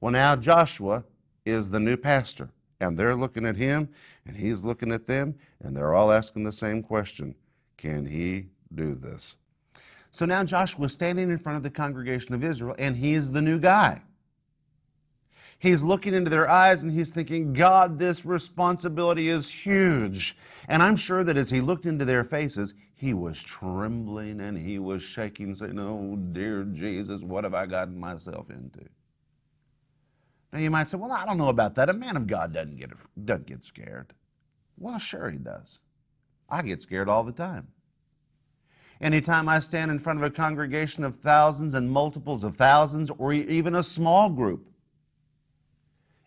Well, 0.00 0.12
now 0.12 0.36
Joshua 0.36 1.04
is 1.46 1.70
the 1.70 1.80
new 1.80 1.96
pastor, 1.96 2.50
and 2.80 2.98
they're 2.98 3.14
looking 3.14 3.46
at 3.46 3.56
him, 3.56 3.88
and 4.26 4.36
he's 4.36 4.62
looking 4.62 4.92
at 4.92 5.06
them, 5.06 5.34
and 5.60 5.74
they're 5.74 5.94
all 5.94 6.12
asking 6.12 6.44
the 6.44 6.52
same 6.52 6.82
question 6.82 7.34
Can 7.76 8.04
he 8.04 8.46
do 8.74 8.94
this? 8.94 9.36
So 10.10 10.26
now 10.26 10.44
Joshua's 10.44 10.92
standing 10.92 11.30
in 11.30 11.38
front 11.38 11.56
of 11.56 11.62
the 11.62 11.70
congregation 11.70 12.34
of 12.34 12.44
Israel, 12.44 12.74
and 12.78 12.96
he 12.96 13.14
is 13.14 13.30
the 13.30 13.42
new 13.42 13.58
guy. 13.58 14.02
He's 15.58 15.82
looking 15.82 16.14
into 16.14 16.30
their 16.30 16.48
eyes 16.48 16.82
and 16.82 16.92
he's 16.92 17.10
thinking, 17.10 17.52
God, 17.52 17.98
this 17.98 18.26
responsibility 18.26 19.28
is 19.28 19.50
huge. 19.50 20.36
And 20.68 20.82
I'm 20.82 20.96
sure 20.96 21.24
that 21.24 21.36
as 21.36 21.50
he 21.50 21.60
looked 21.60 21.86
into 21.86 22.04
their 22.04 22.24
faces, 22.24 22.74
he 22.94 23.14
was 23.14 23.42
trembling 23.42 24.40
and 24.40 24.58
he 24.58 24.78
was 24.78 25.02
shaking, 25.02 25.54
saying, 25.54 25.78
Oh, 25.78 26.16
dear 26.16 26.64
Jesus, 26.64 27.22
what 27.22 27.44
have 27.44 27.54
I 27.54 27.66
gotten 27.66 27.98
myself 27.98 28.50
into? 28.50 28.86
Now 30.52 30.58
you 30.58 30.70
might 30.70 30.88
say, 30.88 30.98
Well, 30.98 31.12
I 31.12 31.24
don't 31.24 31.38
know 31.38 31.48
about 31.48 31.74
that. 31.76 31.88
A 31.88 31.94
man 31.94 32.16
of 32.16 32.26
God 32.26 32.52
doesn't 32.52 32.76
get, 32.76 32.90
doesn't 33.24 33.46
get 33.46 33.64
scared. 33.64 34.12
Well, 34.78 34.98
sure 34.98 35.30
he 35.30 35.38
does. 35.38 35.80
I 36.48 36.62
get 36.62 36.82
scared 36.82 37.08
all 37.08 37.24
the 37.24 37.32
time. 37.32 37.68
Anytime 39.00 39.48
I 39.48 39.58
stand 39.58 39.90
in 39.90 39.98
front 39.98 40.18
of 40.18 40.24
a 40.24 40.30
congregation 40.30 41.04
of 41.04 41.16
thousands 41.16 41.74
and 41.74 41.90
multiples 41.90 42.44
of 42.44 42.56
thousands, 42.56 43.10
or 43.18 43.32
even 43.32 43.74
a 43.74 43.82
small 43.82 44.30
group, 44.30 44.70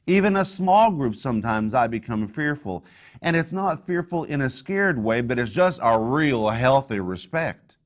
even 0.09 0.35
a 0.35 0.43
small 0.43 0.91
group, 0.91 1.15
sometimes 1.15 1.73
I 1.73 1.87
become 1.87 2.27
fearful. 2.27 2.83
And 3.21 3.35
it's 3.35 3.51
not 3.51 3.85
fearful 3.85 4.23
in 4.23 4.41
a 4.41 4.49
scared 4.49 4.97
way, 4.97 5.21
but 5.21 5.37
it's 5.37 5.51
just 5.51 5.79
a 5.83 5.99
real 5.99 6.49
healthy 6.49 6.99
respect. 6.99 7.77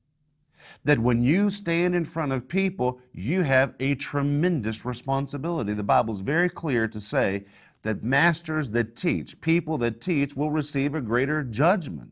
That 0.84 0.98
when 0.98 1.22
you 1.22 1.50
stand 1.50 1.94
in 1.94 2.04
front 2.04 2.32
of 2.32 2.48
people, 2.48 3.00
you 3.12 3.42
have 3.42 3.74
a 3.80 3.94
tremendous 3.94 4.84
responsibility. 4.84 5.72
The 5.72 5.82
Bible 5.82 6.14
is 6.14 6.20
very 6.20 6.48
clear 6.48 6.88
to 6.88 7.00
say 7.00 7.44
that 7.82 8.02
masters 8.02 8.70
that 8.70 8.96
teach, 8.96 9.40
people 9.40 9.76
that 9.78 10.00
teach, 10.00 10.34
will 10.34 10.50
receive 10.50 10.94
a 10.94 11.00
greater 11.00 11.42
judgment. 11.42 12.10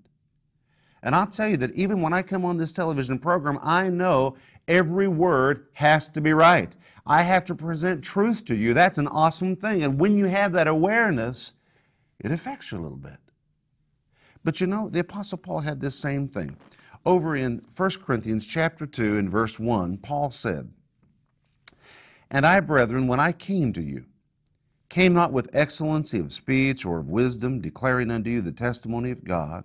And 1.03 1.15
I'll 1.15 1.27
tell 1.27 1.49
you 1.49 1.57
that 1.57 1.75
even 1.75 2.01
when 2.01 2.13
I 2.13 2.23
come 2.23 2.45
on 2.45 2.59
this 2.59 2.73
television 2.73 3.19
program, 3.19 3.59
I 3.63 3.89
know 3.89 4.37
Every 4.69 5.09
word 5.09 5.67
has 5.75 6.09
to 6.09 6.21
be 6.21 6.33
right. 6.33 6.75
I 7.05 7.23
have 7.23 7.45
to 7.47 7.55
present 7.55 8.05
truth 8.05 8.45
to 8.47 8.55
you. 8.55 8.75
That's 8.75 8.99
an 8.99 9.09
awesome 9.09 9.57
thing. 9.57 9.83
And 9.83 9.99
when 9.99 10.17
you 10.17 10.27
have 10.27 10.53
that 10.53 10.69
awareness, 10.69 11.55
it 12.21 12.31
affects 12.31 12.71
you 12.71 12.79
a 12.79 12.83
little 12.83 12.97
bit. 12.97 13.19
But 14.45 14.61
you 14.61 14.67
know, 14.67 14.89
the 14.89 15.01
Apostle 15.01 15.39
Paul 15.39 15.61
had 15.61 15.81
this 15.81 15.99
same 15.99 16.29
thing. 16.29 16.57
Over 17.05 17.35
in 17.35 17.63
1 17.77 17.91
Corinthians 18.05 18.47
chapter 18.47 18.87
2 18.87 19.19
and 19.19 19.29
verse 19.29 19.59
1, 19.59 19.99
Paul 19.99 20.31
said, 20.31 20.73
And 22.31 22.47
I, 22.47 22.61
brethren, 22.61 23.09
when 23.09 23.19
I 23.19 23.33
came 23.33 23.73
to 23.73 23.83
you, 23.83 24.05
came 24.89 25.13
not 25.13 25.33
with 25.33 25.51
excellency 25.53 26.21
of 26.21 26.33
speech 26.33 26.85
or 26.85 26.99
of 26.99 27.09
wisdom, 27.09 27.61
declaring 27.61 28.11
unto 28.11 28.31
you 28.31 28.41
the 28.41 28.53
testimony 28.53 29.11
of 29.11 29.25
God. 29.25 29.65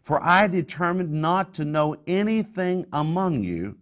For 0.00 0.22
I 0.22 0.46
determined 0.46 1.12
not 1.12 1.52
to 1.54 1.64
know 1.64 1.96
anything 2.06 2.86
among 2.92 3.44
you 3.44 3.76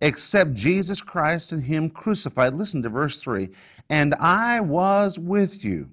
except 0.00 0.54
Jesus 0.54 1.00
Christ 1.00 1.52
and 1.52 1.62
Him 1.62 1.90
crucified. 1.90 2.54
Listen 2.54 2.82
to 2.82 2.88
verse 2.88 3.18
3 3.18 3.50
And 3.88 4.14
I 4.16 4.60
was 4.60 5.18
with 5.18 5.64
you 5.64 5.90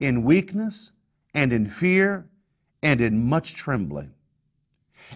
in 0.00 0.24
weakness 0.24 0.92
and 1.34 1.52
in 1.52 1.66
fear 1.66 2.26
and 2.82 3.00
in 3.00 3.28
much 3.28 3.54
trembling. 3.54 4.14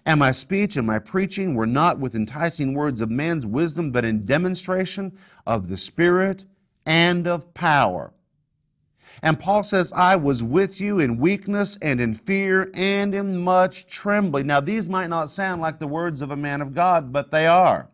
And 0.05 0.21
my 0.21 0.33
speech 0.33 0.77
and 0.77 0.87
my 0.87 0.99
preaching 0.99 1.55
were 1.55 1.67
not 1.67 1.99
with 1.99 2.15
enticing 2.15 2.75
words 2.75 3.01
of 3.01 3.11
man's 3.11 3.47
wisdom, 3.47 3.91
but 3.91 4.05
in 4.05 4.25
demonstration 4.25 5.17
of 5.47 5.69
the 5.69 5.79
Spirit 5.79 6.45
and 6.87 7.27
of 7.27 7.53
power. 7.55 8.13
And 9.23 9.39
Paul 9.39 9.65
says, 9.65 9.93
I 9.93 10.17
was 10.17 10.43
with 10.43 10.81
you 10.81 11.01
in 11.01 11.19
weakness 11.19 11.77
and 11.83 12.01
in 12.01 12.15
fear 12.15 12.71
and 12.75 13.15
in 13.15 13.39
much 13.39 13.87
trembling. 13.87 14.47
Now, 14.47 14.61
these 14.61 14.89
might 14.89 15.09
not 15.09 15.31
sound 15.31 15.61
like 15.61 15.79
the 15.79 15.89
words 15.89 16.23
of 16.23 16.31
a 16.31 16.37
man 16.37 16.61
of 16.61 16.75
God, 16.75 17.13
but 17.13 17.33
they 17.33 17.47
are. 17.47 17.89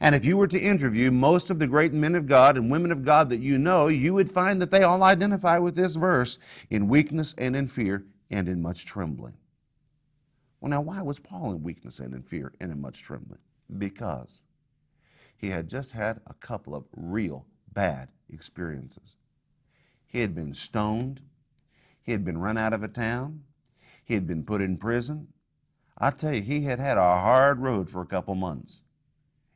And 0.00 0.14
if 0.14 0.24
you 0.24 0.36
were 0.36 0.48
to 0.48 0.58
interview 0.58 1.10
most 1.10 1.50
of 1.50 1.58
the 1.58 1.66
great 1.66 1.92
men 1.92 2.14
of 2.14 2.26
God 2.26 2.56
and 2.56 2.70
women 2.70 2.90
of 2.90 3.04
God 3.04 3.28
that 3.28 3.40
you 3.40 3.58
know, 3.58 3.88
you 3.88 4.14
would 4.14 4.30
find 4.30 4.60
that 4.60 4.70
they 4.70 4.82
all 4.82 5.02
identify 5.02 5.58
with 5.58 5.76
this 5.76 5.94
verse 5.94 6.38
in 6.70 6.88
weakness 6.88 7.34
and 7.38 7.54
in 7.54 7.66
fear 7.66 8.04
and 8.30 8.48
in 8.48 8.60
much 8.60 8.86
trembling. 8.86 9.34
Well, 10.60 10.70
now, 10.70 10.80
why 10.80 11.02
was 11.02 11.18
Paul 11.18 11.52
in 11.52 11.62
weakness 11.62 11.98
and 11.98 12.14
in 12.14 12.22
fear 12.22 12.52
and 12.60 12.72
in 12.72 12.80
much 12.80 13.02
trembling? 13.02 13.40
Because 13.78 14.40
he 15.36 15.50
had 15.50 15.68
just 15.68 15.92
had 15.92 16.20
a 16.26 16.34
couple 16.34 16.74
of 16.74 16.84
real 16.96 17.46
bad 17.72 18.08
experiences. 18.32 19.16
He 20.06 20.20
had 20.20 20.34
been 20.34 20.54
stoned, 20.54 21.20
he 22.02 22.12
had 22.12 22.24
been 22.24 22.38
run 22.38 22.56
out 22.56 22.72
of 22.72 22.82
a 22.82 22.88
town, 22.88 23.42
he 24.04 24.14
had 24.14 24.26
been 24.26 24.44
put 24.44 24.62
in 24.62 24.76
prison. 24.78 25.28
I 25.98 26.10
tell 26.10 26.32
you, 26.32 26.42
he 26.42 26.62
had 26.62 26.80
had 26.80 26.96
a 26.96 27.00
hard 27.00 27.60
road 27.60 27.90
for 27.90 28.00
a 28.00 28.06
couple 28.06 28.34
months. 28.34 28.80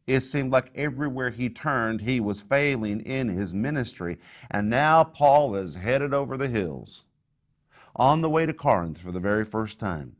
It 0.08 0.22
seemed 0.22 0.50
like 0.50 0.70
everywhere 0.74 1.28
he 1.28 1.50
turned, 1.50 2.00
he 2.00 2.18
was 2.18 2.40
failing 2.40 3.02
in 3.02 3.28
his 3.28 3.52
ministry. 3.52 4.18
And 4.50 4.70
now 4.70 5.04
Paul 5.04 5.54
is 5.54 5.74
headed 5.74 6.14
over 6.14 6.38
the 6.38 6.48
hills 6.48 7.04
on 7.94 8.22
the 8.22 8.30
way 8.30 8.46
to 8.46 8.54
Corinth 8.54 8.98
for 8.98 9.12
the 9.12 9.20
very 9.20 9.44
first 9.44 9.78
time. 9.78 10.16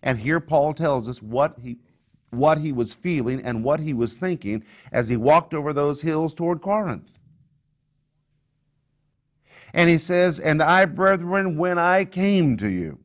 And 0.00 0.20
here 0.20 0.38
Paul 0.38 0.74
tells 0.74 1.08
us 1.08 1.20
what 1.20 1.56
he, 1.60 1.78
what 2.30 2.58
he 2.58 2.70
was 2.70 2.94
feeling 2.94 3.42
and 3.44 3.64
what 3.64 3.80
he 3.80 3.92
was 3.92 4.16
thinking 4.16 4.62
as 4.92 5.08
he 5.08 5.16
walked 5.16 5.54
over 5.54 5.72
those 5.72 6.02
hills 6.02 6.32
toward 6.32 6.62
Corinth. 6.62 7.18
And 9.72 9.90
he 9.90 9.98
says, 9.98 10.38
And 10.38 10.62
I, 10.62 10.84
brethren, 10.84 11.56
when 11.56 11.80
I 11.80 12.04
came 12.04 12.56
to 12.58 12.70
you, 12.70 13.00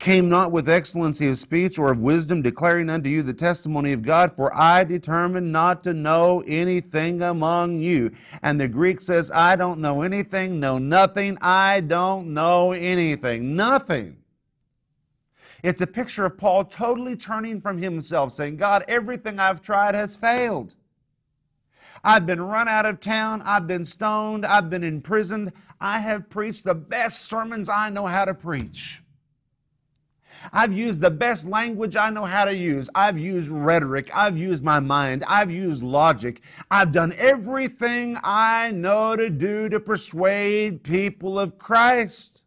came 0.00 0.30
not 0.30 0.50
with 0.50 0.68
excellency 0.68 1.28
of 1.28 1.38
speech 1.38 1.78
or 1.78 1.92
of 1.92 1.98
wisdom, 1.98 2.40
declaring 2.40 2.88
unto 2.88 3.10
you 3.10 3.22
the 3.22 3.34
testimony 3.34 3.92
of 3.92 4.00
God, 4.02 4.34
for 4.34 4.50
I 4.58 4.82
determined 4.82 5.52
not 5.52 5.84
to 5.84 5.92
know 5.92 6.42
anything 6.46 7.20
among 7.20 7.80
you. 7.80 8.10
And 8.42 8.58
the 8.58 8.66
Greek 8.66 9.00
says, 9.00 9.30
I 9.32 9.56
don't 9.56 9.78
know 9.78 10.00
anything, 10.00 10.58
know 10.58 10.78
nothing, 10.78 11.36
I 11.42 11.82
don't 11.82 12.32
know 12.32 12.72
anything. 12.72 13.54
Nothing. 13.54 14.16
It's 15.62 15.82
a 15.82 15.86
picture 15.86 16.24
of 16.24 16.38
Paul 16.38 16.64
totally 16.64 17.14
turning 17.14 17.60
from 17.60 17.76
himself, 17.76 18.32
saying, 18.32 18.56
God, 18.56 18.82
everything 18.88 19.38
I've 19.38 19.60
tried 19.60 19.94
has 19.94 20.16
failed. 20.16 20.74
I've 22.02 22.24
been 22.24 22.40
run 22.40 22.66
out 22.66 22.86
of 22.86 23.00
town. 23.00 23.42
I've 23.42 23.66
been 23.66 23.84
stoned. 23.84 24.46
I've 24.46 24.70
been 24.70 24.82
imprisoned. 24.82 25.52
I 25.78 25.98
have 25.98 26.30
preached 26.30 26.64
the 26.64 26.74
best 26.74 27.26
sermons 27.26 27.68
I 27.68 27.90
know 27.90 28.06
how 28.06 28.24
to 28.24 28.32
preach. 28.32 29.02
I've 30.52 30.72
used 30.72 31.00
the 31.00 31.10
best 31.10 31.46
language 31.46 31.96
I 31.96 32.10
know 32.10 32.24
how 32.24 32.44
to 32.44 32.54
use. 32.54 32.88
I've 32.94 33.18
used 33.18 33.48
rhetoric. 33.48 34.10
I've 34.14 34.38
used 34.38 34.64
my 34.64 34.80
mind. 34.80 35.24
I've 35.26 35.50
used 35.50 35.82
logic. 35.82 36.42
I've 36.70 36.92
done 36.92 37.12
everything 37.16 38.16
I 38.22 38.70
know 38.70 39.16
to 39.16 39.30
do 39.30 39.68
to 39.68 39.80
persuade 39.80 40.82
people 40.82 41.38
of 41.38 41.58
Christ. 41.58 42.42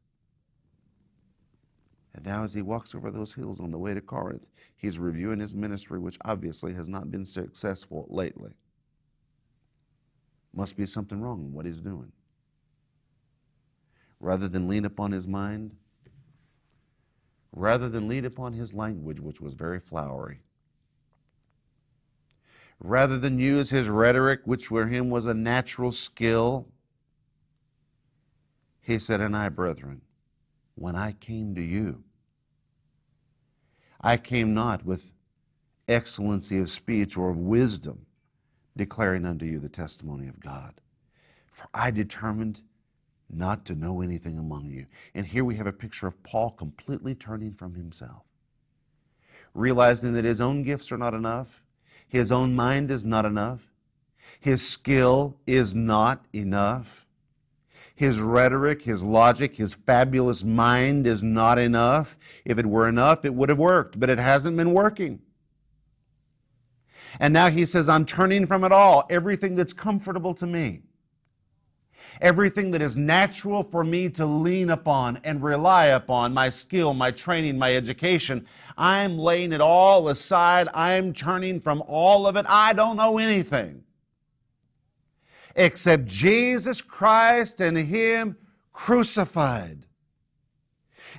And 2.16 2.26
now, 2.26 2.44
as 2.44 2.54
he 2.54 2.62
walks 2.62 2.94
over 2.94 3.12
those 3.12 3.34
hills 3.34 3.60
on 3.60 3.72
the 3.72 3.78
way 3.78 3.94
to 3.94 4.02
Corinth, 4.02 4.48
he's 4.76 5.00
reviewing 5.00 5.40
his 5.40 5.56
ministry, 5.56 6.00
which 6.00 6.18
obviously 6.26 6.74
has 6.74 6.88
not 6.88 7.12
been 7.12 7.26
successful 7.26 8.08
lately. 8.10 8.54
Must 10.54 10.78
be 10.78 10.86
something 10.86 11.20
wrong 11.20 11.46
in 11.46 11.54
what 11.54 11.66
he's 11.66 11.82
doing. 11.82 12.12
Rather 14.20 14.48
than 14.48 14.68
lean 14.68 14.86
upon 14.86 15.12
his 15.12 15.28
mind, 15.28 15.76
rather 17.54 17.88
than 17.88 18.08
lean 18.08 18.26
upon 18.26 18.54
his 18.54 18.74
language, 18.74 19.20
which 19.20 19.40
was 19.40 19.54
very 19.54 19.80
flowery. 19.80 20.40
Rather 22.80 23.18
than 23.18 23.40
use 23.40 23.70
his 23.70 23.88
rhetoric, 23.88 24.42
which 24.44 24.68
for 24.68 24.88
him 24.88 25.10
was 25.10 25.26
a 25.26 25.34
natural 25.34 25.92
skill, 25.92 26.68
he 28.82 29.00
said, 29.00 29.22
And 29.22 29.38
I, 29.38 29.50
brethren, 29.50 30.02
when 30.76 30.96
I 30.96 31.14
came 31.14 31.56
to 31.56 31.62
you, 31.62 32.04
I 34.02 34.18
came 34.18 34.54
not 34.54 34.84
with 34.84 35.14
excellency 35.88 36.60
of 36.60 36.70
speech 36.70 37.16
or 37.16 37.30
of 37.30 37.38
wisdom, 37.38 38.06
declaring 38.76 39.26
unto 39.26 39.46
you 39.46 39.60
the 39.60 39.70
testimony 39.70 40.28
of 40.28 40.40
God. 40.42 40.82
For 41.52 41.68
I 41.74 41.92
determined 41.92 42.62
not 43.36 43.66
to 43.66 43.76
know 43.76 44.02
anything 44.02 44.38
among 44.38 44.70
you. 44.70 44.86
And 45.14 45.26
here 45.26 45.46
we 45.46 45.56
have 45.56 45.68
a 45.68 45.74
picture 45.74 46.08
of 46.08 46.22
Paul 46.24 46.52
completely 46.52 47.16
turning 47.16 47.54
from 47.54 47.76
himself, 47.76 48.24
realizing 49.54 50.14
that 50.14 50.26
his 50.26 50.42
own 50.42 50.64
gifts 50.64 50.92
are 50.92 50.98
not 50.98 51.14
enough, 51.14 51.64
his 52.08 52.32
own 52.32 52.56
mind 52.56 52.92
is 52.92 53.04
not 53.04 53.26
enough, 53.26 53.72
his 54.40 54.68
skill 54.68 55.38
is 55.48 55.74
not 55.74 56.26
enough. 56.34 57.06
His 57.96 58.20
rhetoric, 58.20 58.82
his 58.82 59.04
logic, 59.04 59.56
his 59.56 59.76
fabulous 59.76 60.44
mind 60.44 61.06
is 61.06 61.22
not 61.22 61.60
enough. 61.60 62.18
If 62.44 62.58
it 62.58 62.66
were 62.66 62.90
enough, 62.90 63.24
it 63.24 63.36
would 63.36 63.50
have 63.50 63.60
worked, 63.60 64.00
but 64.00 64.10
it 64.10 64.18
hasn't 64.18 64.58
been 64.58 64.74
working. 64.74 65.22
And 67.20 67.34
now 67.34 67.50
he 67.50 67.66
says, 67.66 67.88
I'm 67.88 68.06
turning 68.06 68.48
from 68.48 68.64
it 68.64 68.72
all, 68.72 69.06
everything 69.12 69.54
that's 69.54 69.74
comfortable 69.74 70.34
to 70.34 70.48
me 70.48 70.82
everything 72.22 72.72
that 72.72 72.82
is 72.82 72.98
natural 72.98 73.64
for 73.64 73.84
me 73.84 74.10
to 74.10 74.26
lean 74.26 74.70
upon 74.70 75.20
and 75.24 75.44
rely 75.44 75.88
upon 75.88 76.34
my 76.34 76.50
skill, 76.50 76.94
my 76.94 77.12
training, 77.12 77.58
my 77.58 77.76
education. 77.76 78.46
I'm 78.78 79.18
laying 79.18 79.52
it 79.52 79.62
all 79.62 80.10
aside. 80.10 80.68
I'm 80.74 81.14
turning 81.14 81.60
from 81.60 81.84
all 81.88 82.28
of 82.28 82.36
it. 82.36 82.46
I 82.48 82.74
don't 82.74 82.98
know 82.98 83.18
anything 83.18 83.84
except 85.56 86.06
Jesus 86.06 86.82
Christ 86.82 87.62
and 87.62 87.78
Him 87.78 88.38
crucified. 88.72 89.86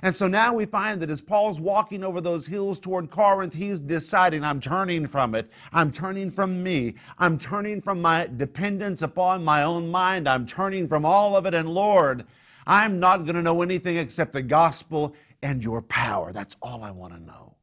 And 0.01 0.15
so 0.15 0.27
now 0.27 0.53
we 0.53 0.65
find 0.65 1.01
that 1.01 1.09
as 1.09 1.21
Paul's 1.21 1.59
walking 1.59 2.03
over 2.03 2.21
those 2.21 2.47
hills 2.47 2.79
toward 2.79 3.09
Corinth, 3.09 3.53
he's 3.53 3.79
deciding, 3.79 4.43
I'm 4.43 4.59
turning 4.59 5.07
from 5.07 5.35
it. 5.35 5.49
I'm 5.73 5.91
turning 5.91 6.31
from 6.31 6.61
me. 6.63 6.95
I'm 7.17 7.37
turning 7.37 7.81
from 7.81 8.01
my 8.01 8.29
dependence 8.35 9.01
upon 9.01 9.43
my 9.43 9.63
own 9.63 9.89
mind. 9.89 10.27
I'm 10.27 10.45
turning 10.45 10.87
from 10.87 11.05
all 11.05 11.35
of 11.35 11.45
it. 11.45 11.53
And 11.53 11.69
Lord, 11.69 12.25
I'm 12.67 12.99
not 12.99 13.23
going 13.23 13.35
to 13.35 13.41
know 13.41 13.61
anything 13.61 13.97
except 13.97 14.33
the 14.33 14.41
gospel 14.41 15.15
and 15.41 15.63
your 15.63 15.81
power. 15.81 16.31
That's 16.31 16.55
all 16.61 16.83
I 16.83 16.91
want 16.91 17.13
to 17.13 17.19
know. 17.19 17.55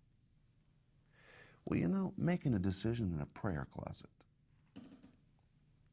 Well, 1.64 1.79
you 1.79 1.88
know, 1.88 2.12
making 2.16 2.55
a 2.55 2.59
decision 2.59 3.12
in 3.14 3.21
a 3.21 3.27
prayer 3.27 3.66
closet 3.73 4.11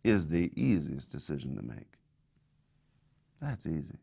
is 0.03 0.27
the 0.27 0.51
easiest 0.55 1.11
decision 1.11 1.55
to 1.55 1.61
make. 1.61 1.97
That's 3.41 3.65
easy. 3.65 3.97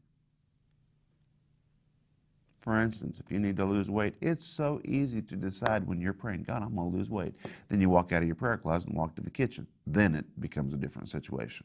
For 2.66 2.82
instance, 2.82 3.20
if 3.20 3.30
you 3.30 3.38
need 3.38 3.56
to 3.58 3.64
lose 3.64 3.88
weight, 3.88 4.14
it's 4.20 4.44
so 4.44 4.80
easy 4.84 5.22
to 5.22 5.36
decide 5.36 5.86
when 5.86 6.00
you're 6.00 6.12
praying, 6.12 6.42
God, 6.48 6.64
I'm 6.64 6.74
going 6.74 6.90
to 6.90 6.96
lose 6.96 7.08
weight. 7.08 7.32
Then 7.68 7.80
you 7.80 7.88
walk 7.88 8.10
out 8.10 8.22
of 8.22 8.26
your 8.26 8.34
prayer 8.34 8.56
closet 8.56 8.88
and 8.88 8.98
walk 8.98 9.14
to 9.14 9.22
the 9.22 9.30
kitchen. 9.30 9.68
Then 9.86 10.16
it 10.16 10.24
becomes 10.40 10.74
a 10.74 10.76
different 10.76 11.08
situation. 11.08 11.64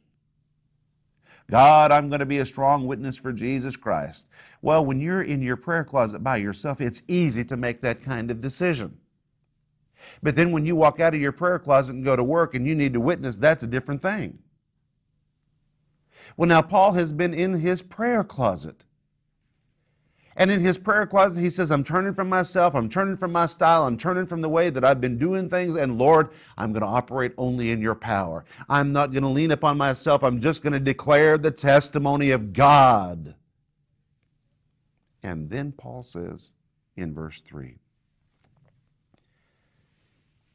God, 1.50 1.92
I'm 1.92 2.08
going 2.10 2.20
to 2.20 2.28
be 2.28 2.38
a 2.38 2.46
strong 2.46 2.86
witness 2.86 3.18
for 3.18 3.34
Jesus 3.34 3.76
Christ. 3.76 4.28
Well, 4.62 4.86
when 4.86 5.02
you're 5.02 5.24
in 5.24 5.42
your 5.42 5.58
prayer 5.58 5.84
closet 5.84 6.24
by 6.24 6.38
yourself, 6.38 6.80
it's 6.80 7.02
easy 7.08 7.44
to 7.46 7.58
make 7.58 7.82
that 7.82 8.04
kind 8.04 8.30
of 8.30 8.40
decision. 8.40 9.00
But 10.22 10.36
then 10.36 10.52
when 10.52 10.68
you 10.68 10.76
walk 10.76 11.00
out 11.00 11.16
of 11.16 11.20
your 11.20 11.32
prayer 11.32 11.58
closet 11.58 11.96
and 11.96 12.06
go 12.06 12.16
to 12.16 12.24
work 12.24 12.54
and 12.54 12.68
you 12.68 12.76
need 12.76 12.94
to 12.94 13.00
witness, 13.00 13.38
that's 13.38 13.64
a 13.64 13.68
different 13.68 14.04
thing. 14.04 14.38
Well, 16.38 16.48
now 16.48 16.62
Paul 16.62 16.92
has 16.92 17.12
been 17.12 17.34
in 17.34 17.56
his 17.56 17.82
prayer 17.82 18.24
closet. 18.24 18.84
And 20.42 20.50
in 20.50 20.60
his 20.60 20.80
prayer 20.80 21.06
closet, 21.06 21.40
he 21.40 21.52
says, 21.52 21.70
I'm 21.70 21.84
turning 21.84 22.16
from 22.16 22.28
myself, 22.28 22.74
I'm 22.74 22.90
turning 22.90 23.16
from 23.16 23.32
my 23.32 23.46
style, 23.46 23.86
I'm 23.86 23.96
turning 23.96 24.26
from 24.26 24.42
the 24.42 24.50
way 24.50 24.72
that 24.72 24.84
I've 24.84 25.00
been 25.00 25.20
doing 25.20 25.48
things, 25.48 25.76
and 25.76 26.00
Lord, 26.00 26.30
I'm 26.58 26.74
going 26.74 26.82
to 26.82 26.88
operate 26.88 27.34
only 27.38 27.70
in 27.70 27.80
your 27.80 27.94
power. 27.94 28.44
I'm 28.68 28.92
not 28.92 29.12
going 29.12 29.22
to 29.22 29.30
lean 29.30 29.52
upon 29.52 29.78
myself, 29.78 30.24
I'm 30.24 30.42
just 30.42 30.64
going 30.64 30.74
to 30.74 30.80
declare 30.80 31.38
the 31.38 31.52
testimony 31.52 32.32
of 32.32 32.54
God. 32.54 33.36
And 35.22 35.48
then 35.48 35.74
Paul 35.74 36.02
says 36.02 36.50
in 36.96 37.14
verse 37.14 37.42
3 37.42 37.76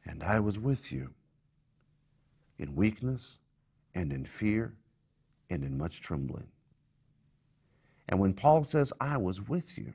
And 0.03 0.21
I 0.21 0.41
was 0.41 0.59
with 0.59 0.91
you 0.91 1.13
in 2.59 2.75
weakness 2.75 3.37
and 3.95 4.11
in 4.11 4.25
fear 4.25 4.73
and 5.49 5.63
in 5.63 5.77
much 5.77 6.01
trembling. 6.01 6.49
And 8.09 8.19
when 8.19 8.33
Paul 8.33 8.63
says, 8.63 8.93
I 8.99 9.17
was 9.17 9.41
with 9.41 9.77
you, 9.77 9.93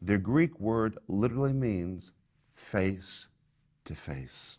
the 0.00 0.18
Greek 0.18 0.58
word 0.60 0.96
literally 1.08 1.52
means 1.52 2.12
face 2.54 3.26
to 3.84 3.94
face. 3.94 4.58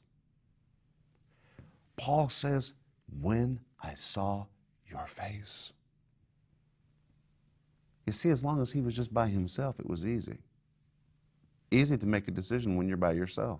Paul 1.97 2.30
says, 2.30 2.73
When 3.21 3.60
I 3.82 3.93
saw 3.93 4.45
your 4.89 5.06
face. 5.06 5.71
You 8.06 8.13
see, 8.13 8.30
as 8.30 8.43
long 8.43 8.62
as 8.62 8.71
he 8.71 8.82
was 8.82 8.95
just 8.95 9.13
by 9.13 9.28
himself, 9.28 9.80
it 9.80 9.88
was 9.88 10.06
easy. 10.06 10.39
Easy 11.71 11.97
to 11.97 12.06
make 12.06 12.28
a 12.28 12.32
decision 12.32 12.75
when 12.75 12.88
you're 12.88 12.97
by 12.97 13.12
yourself. 13.12 13.60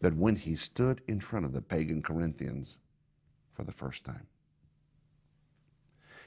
But 0.00 0.14
when 0.14 0.34
he 0.34 0.56
stood 0.56 1.00
in 1.06 1.20
front 1.20 1.46
of 1.46 1.52
the 1.52 1.62
pagan 1.62 2.02
Corinthians 2.02 2.78
for 3.52 3.62
the 3.62 3.72
first 3.72 4.04
time, 4.04 4.26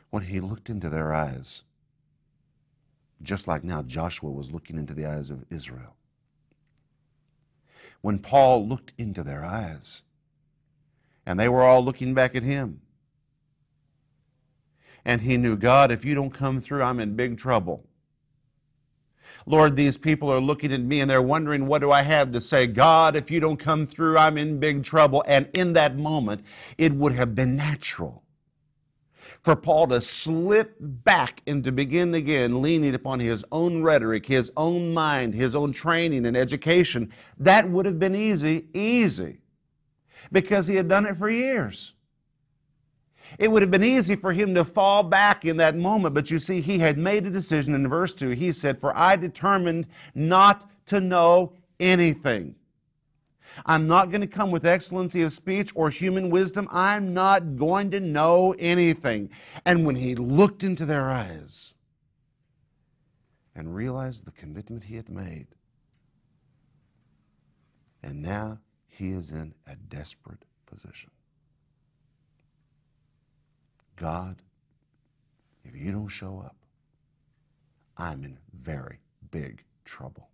when 0.10 0.24
he 0.24 0.40
looked 0.40 0.70
into 0.70 0.90
their 0.90 1.14
eyes, 1.14 1.64
just 3.22 3.48
like 3.48 3.64
now 3.64 3.82
Joshua 3.82 4.30
was 4.30 4.52
looking 4.52 4.78
into 4.78 4.94
the 4.94 5.06
eyes 5.06 5.30
of 5.30 5.46
Israel. 5.50 5.96
When 8.02 8.20
Paul 8.20 8.68
looked 8.68 8.94
into 8.98 9.24
their 9.24 9.44
eyes, 9.44 10.04
and 11.26 11.40
they 11.40 11.50
were 11.50 11.64
all 11.64 11.84
looking 11.84 12.14
back 12.14 12.36
at 12.36 12.44
him, 12.44 12.82
and 15.04 15.22
he 15.22 15.38
knew, 15.38 15.56
God, 15.56 15.92
if 15.92 16.04
you 16.04 16.16
don't 16.16 16.32
come 16.32 16.60
through, 16.60 16.82
I'm 16.82 17.00
in 17.00 17.16
big 17.16 17.38
trouble. 17.38 17.86
Lord, 19.46 19.76
these 19.76 19.98
people 19.98 20.32
are 20.32 20.40
looking 20.40 20.74
at 20.74 20.82
me 20.82 21.02
and 21.02 21.10
they're 21.10 21.22
wondering, 21.22 21.68
what 21.68 21.82
do 21.82 21.92
I 21.92 22.02
have 22.02 22.32
to 22.32 22.42
say? 22.42 22.66
God, 22.66 23.16
if 23.16 23.30
you 23.30 23.40
don't 23.40 23.58
come 23.58 23.86
through, 23.86 24.18
I'm 24.18 24.38
in 24.38 24.60
big 24.60 24.84
trouble. 24.84 25.24
And 25.28 25.50
in 25.54 25.74
that 25.74 25.96
moment, 25.96 26.44
it 26.80 26.94
would 26.94 27.14
have 27.14 27.36
been 27.36 27.56
natural 27.56 28.24
for 29.46 29.56
Paul 29.56 29.86
to 29.90 30.02
slip 30.02 30.76
back 30.80 31.44
and 31.46 31.64
to 31.66 31.72
begin 31.72 32.16
again 32.16 32.64
leaning 32.64 32.96
upon 32.96 33.20
his 33.20 33.46
own 33.52 33.84
rhetoric, 33.84 34.26
his 34.26 34.52
own 34.58 34.92
mind, 34.92 35.36
his 35.36 35.54
own 35.54 35.72
training 35.72 36.26
and 36.26 36.36
education. 36.36 37.14
That 37.38 37.70
would 37.70 37.86
have 37.86 38.00
been 38.00 38.16
easy, 38.16 38.66
easy, 38.74 39.38
because 40.32 40.66
he 40.66 40.76
had 40.76 40.88
done 40.88 41.06
it 41.06 41.18
for 41.18 41.30
years. 41.30 41.94
It 43.38 43.52
would 43.52 43.62
have 43.62 43.70
been 43.70 43.84
easy 43.84 44.16
for 44.16 44.34
him 44.34 44.56
to 44.56 44.66
fall 44.66 45.04
back 45.04 45.46
in 45.46 45.58
that 45.58 45.78
moment, 45.78 46.16
but 46.16 46.32
you 46.32 46.40
see, 46.40 46.60
he 46.60 46.80
had 46.80 46.98
made 46.98 47.28
a 47.28 47.30
decision 47.30 47.76
in 47.76 47.88
verse 47.88 48.16
2. 48.16 48.32
He 48.32 48.52
said, 48.52 48.80
For 48.80 48.98
I 48.98 49.16
determined 49.16 49.86
not 50.16 50.68
to 50.88 51.00
know 51.00 51.54
anything. 51.80 52.56
I'm 53.66 53.88
not 53.88 54.10
going 54.10 54.22
to 54.22 54.28
come 54.28 54.52
with 54.52 54.66
excellency 54.66 55.22
of 55.22 55.32
speech 55.32 55.72
or 55.76 55.90
human 55.90 56.30
wisdom. 56.30 56.68
I'm 56.72 57.14
not 57.14 57.56
going 57.56 57.92
to 57.92 58.00
know 58.00 58.56
anything. 58.60 59.30
And 59.66 59.86
when 59.86 59.96
he 59.96 60.16
looked 60.16 60.64
into 60.64 60.86
their 60.86 61.10
eyes 61.10 61.74
and 63.56 63.74
realized 63.74 64.26
the 64.26 64.32
commitment 64.32 64.84
he 64.84 64.96
had 64.96 65.10
made, 65.10 65.48
and 68.04 68.22
now 68.22 68.60
he 68.88 69.12
is 69.12 69.32
in 69.32 69.54
a 69.68 69.76
desperate 69.76 70.46
position. 70.66 71.12
God, 73.96 74.42
if 75.64 75.76
you 75.76 75.92
don't 75.92 76.10
show 76.10 76.42
up, 76.46 76.56
I'm 77.98 78.24
in 78.24 78.38
very 78.54 79.00
big 79.32 79.64
trouble. 79.86 80.30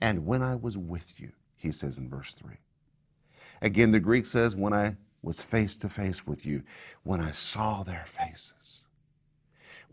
And 0.00 0.26
when 0.26 0.42
I 0.42 0.56
was 0.56 0.76
with 0.76 1.18
you, 1.20 1.32
he 1.64 1.72
says 1.72 1.98
in 1.98 2.08
verse 2.08 2.32
3. 2.34 2.52
Again, 3.62 3.90
the 3.90 3.98
Greek 3.98 4.26
says, 4.26 4.54
when 4.54 4.74
I 4.74 4.96
was 5.22 5.40
face 5.40 5.76
to 5.78 5.88
face 5.88 6.26
with 6.26 6.44
you, 6.44 6.62
when 7.02 7.20
I 7.20 7.30
saw 7.30 7.82
their 7.82 8.04
faces, 8.04 8.84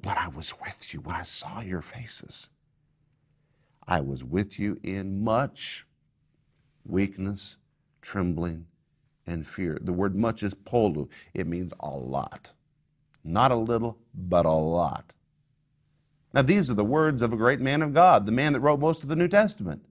when 0.03 0.17
I 0.17 0.27
was 0.27 0.53
with 0.59 0.93
you, 0.93 0.99
when 0.99 1.15
I 1.15 1.21
saw 1.21 1.61
your 1.61 1.81
faces, 1.81 2.49
I 3.87 4.01
was 4.01 4.23
with 4.23 4.59
you 4.59 4.79
in 4.83 5.23
much 5.23 5.87
weakness, 6.85 7.57
trembling, 8.01 8.65
and 9.25 9.47
fear. 9.47 9.77
The 9.81 9.93
word 9.93 10.15
much 10.15 10.43
is 10.43 10.53
polu. 10.53 11.07
It 11.33 11.47
means 11.47 11.73
a 11.79 11.89
lot. 11.89 12.53
Not 13.23 13.51
a 13.51 13.55
little, 13.55 13.97
but 14.13 14.45
a 14.45 14.51
lot. 14.51 15.13
Now, 16.33 16.41
these 16.41 16.69
are 16.69 16.75
the 16.75 16.83
words 16.83 17.21
of 17.21 17.31
a 17.31 17.37
great 17.37 17.61
man 17.61 17.81
of 17.81 17.93
God, 17.93 18.25
the 18.25 18.31
man 18.31 18.51
that 18.53 18.59
wrote 18.59 18.79
most 18.79 19.03
of 19.03 19.09
the 19.09 19.15
New 19.15 19.27
Testament. 19.27 19.85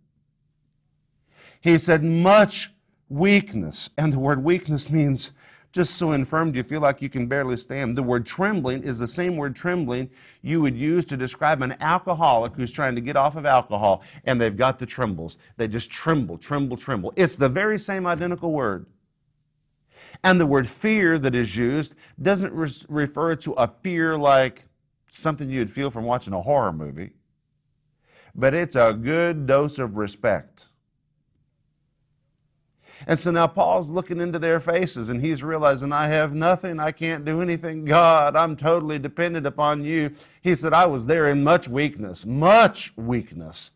He 1.61 1.79
said, 1.79 2.03
much 2.03 2.71
weakness. 3.09 3.91
And 3.99 4.13
the 4.13 4.19
word 4.19 4.43
weakness 4.43 4.91
means 4.91 5.33
just 5.73 5.95
so 5.95 6.13
infirm, 6.13 6.51
do 6.51 6.57
you 6.57 6.65
feel 6.65 6.81
like 6.81 7.01
you 7.01 7.09
can 7.09 7.27
barely 7.27 7.57
stand? 7.57 7.97
The 7.97 8.03
word 8.03 8.27
trembling 8.27 8.83
is 8.83 8.99
the 8.99 9.07
same 9.07 9.37
word 9.37 9.55
trembling 9.55 10.11
you 10.43 10.61
would 10.63 10.77
use 10.77 11.05
to 11.07 11.17
describe 11.17 11.63
an 11.63 11.77
alcoholic 11.81 12.55
who's 12.57 12.73
trying 12.73 12.97
to 12.97 13.01
get 13.01 13.17
off 13.17 13.37
of 13.37 13.47
alcohol 13.47 14.03
and 14.25 14.41
they've 14.41 14.57
got 14.57 14.81
the 14.81 14.87
trembles. 14.87 15.39
They 15.57 15.69
just 15.69 15.91
tremble, 15.91 16.39
tremble, 16.39 16.77
tremble. 16.77 17.13
It's 17.15 17.37
the 17.37 17.49
very 17.49 17.79
same 17.79 18.07
identical 18.07 18.53
word. 18.53 18.87
And 20.25 20.41
the 20.41 20.47
word 20.47 20.69
fear 20.69 21.19
that 21.21 21.35
is 21.35 21.57
used 21.57 21.95
doesn't 22.21 22.53
re- 22.53 22.73
refer 22.89 23.37
to 23.37 23.53
a 23.53 23.69
fear 23.83 24.19
like 24.19 24.65
something 25.09 25.49
you'd 25.49 25.71
feel 25.71 25.91
from 25.91 26.05
watching 26.05 26.33
a 26.35 26.43
horror 26.43 26.73
movie, 26.73 27.11
but 28.35 28.55
it's 28.55 28.77
a 28.77 28.93
good 28.93 29.47
dose 29.47 29.79
of 29.79 29.97
respect. 29.97 30.70
And 33.07 33.19
so 33.19 33.31
now 33.31 33.47
Paul's 33.47 33.91
looking 33.91 34.21
into 34.21 34.39
their 34.39 34.61
faces 34.61 35.09
and 35.09 35.21
he's 35.21 35.43
realizing, 35.43 35.93
I 35.93 36.09
have 36.09 36.35
nothing. 36.35 36.79
I 36.79 36.93
can't 36.93 37.25
do 37.25 37.41
anything. 37.41 37.85
God, 37.85 38.37
I'm 38.37 38.57
totally 38.57 38.99
dependent 38.99 39.47
upon 39.47 39.85
you. 39.85 40.15
He 40.43 40.55
said, 40.55 40.73
I 40.73 40.87
was 40.87 41.07
there 41.07 41.29
in 41.29 41.43
much 41.43 41.69
weakness, 41.69 42.27
much 42.27 42.97
weakness. 42.97 43.73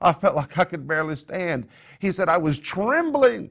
I 0.00 0.12
felt 0.12 0.36
like 0.36 0.58
I 0.58 0.64
could 0.64 0.86
barely 0.86 1.16
stand. 1.16 1.68
He 1.98 2.12
said, 2.12 2.28
I 2.28 2.36
was 2.36 2.58
trembling. 2.58 3.50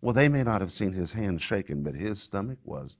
Well, 0.00 0.14
they 0.14 0.28
may 0.28 0.42
not 0.42 0.60
have 0.60 0.72
seen 0.72 0.92
his 0.92 1.12
hands 1.12 1.42
shaking, 1.42 1.82
but 1.82 1.94
his 1.94 2.22
stomach 2.22 2.58
was 2.64 2.96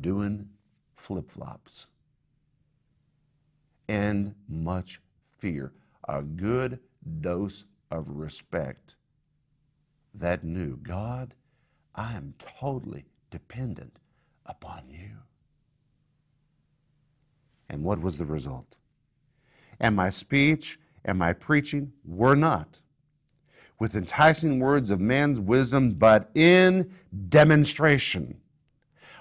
doing 0.00 0.48
flip 0.94 1.28
flops. 1.28 1.88
And 3.88 4.34
much 4.48 5.00
fear. 5.38 5.72
A 6.08 6.22
good 6.22 6.80
dose 7.20 7.64
of 7.90 8.08
respect 8.08 8.96
that 10.18 10.44
knew 10.44 10.76
God, 10.76 11.34
I 11.94 12.14
am 12.14 12.34
totally 12.38 13.04
dependent 13.30 13.98
upon 14.44 14.82
you. 14.90 15.10
And 17.68 17.82
what 17.82 18.00
was 18.00 18.18
the 18.18 18.24
result? 18.24 18.76
And 19.80 19.96
my 19.96 20.10
speech 20.10 20.78
and 21.04 21.18
my 21.18 21.32
preaching 21.32 21.92
were 22.04 22.36
not 22.36 22.80
with 23.78 23.94
enticing 23.94 24.58
words 24.58 24.90
of 24.90 25.00
man's 25.00 25.38
wisdom, 25.40 25.90
but 25.92 26.30
in 26.34 26.90
demonstration 27.28 28.40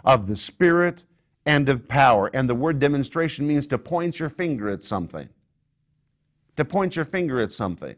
of 0.04 0.28
the 0.28 0.36
Spirit 0.36 1.04
and 1.46 1.68
of 1.68 1.88
power. 1.88 2.30
And 2.34 2.50
the 2.50 2.56
word 2.56 2.80
demonstration 2.80 3.48
means 3.48 3.68
to 3.68 3.78
point 3.78 4.20
your 4.20 4.30
finger 4.30 4.70
at 4.70 4.84
something. 4.84 5.28
To 6.56 6.64
point 6.64 6.96
your 6.96 7.06
finger 7.06 7.42
at 7.42 7.52
something. 7.52 7.96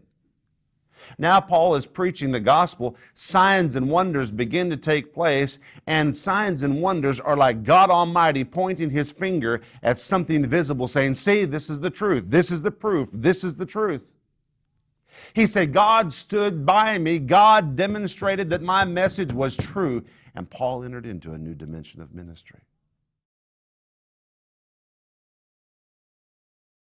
Now, 1.17 1.39
Paul 1.39 1.75
is 1.75 1.85
preaching 1.85 2.31
the 2.31 2.39
gospel. 2.39 2.95
Signs 3.13 3.75
and 3.75 3.89
wonders 3.89 4.31
begin 4.31 4.69
to 4.69 4.77
take 4.77 5.13
place, 5.13 5.59
and 5.87 6.15
signs 6.15 6.63
and 6.63 6.81
wonders 6.81 7.19
are 7.19 7.35
like 7.35 7.63
God 7.63 7.89
Almighty 7.89 8.43
pointing 8.43 8.89
his 8.89 9.11
finger 9.11 9.61
at 9.83 9.99
something 9.99 10.45
visible, 10.45 10.87
saying, 10.87 11.15
See, 11.15 11.45
this 11.45 11.69
is 11.69 11.79
the 11.79 11.89
truth. 11.89 12.25
This 12.27 12.51
is 12.51 12.61
the 12.61 12.71
proof. 12.71 13.09
This 13.11 13.43
is 13.43 13.55
the 13.55 13.65
truth. 13.65 14.05
He 15.33 15.45
said, 15.45 15.73
God 15.73 16.13
stood 16.13 16.65
by 16.65 16.97
me. 16.97 17.19
God 17.19 17.75
demonstrated 17.75 18.49
that 18.49 18.61
my 18.61 18.85
message 18.85 19.33
was 19.33 19.55
true. 19.57 20.03
And 20.35 20.49
Paul 20.49 20.83
entered 20.83 21.05
into 21.05 21.31
a 21.31 21.37
new 21.37 21.55
dimension 21.55 22.01
of 22.01 22.13
ministry. 22.13 22.59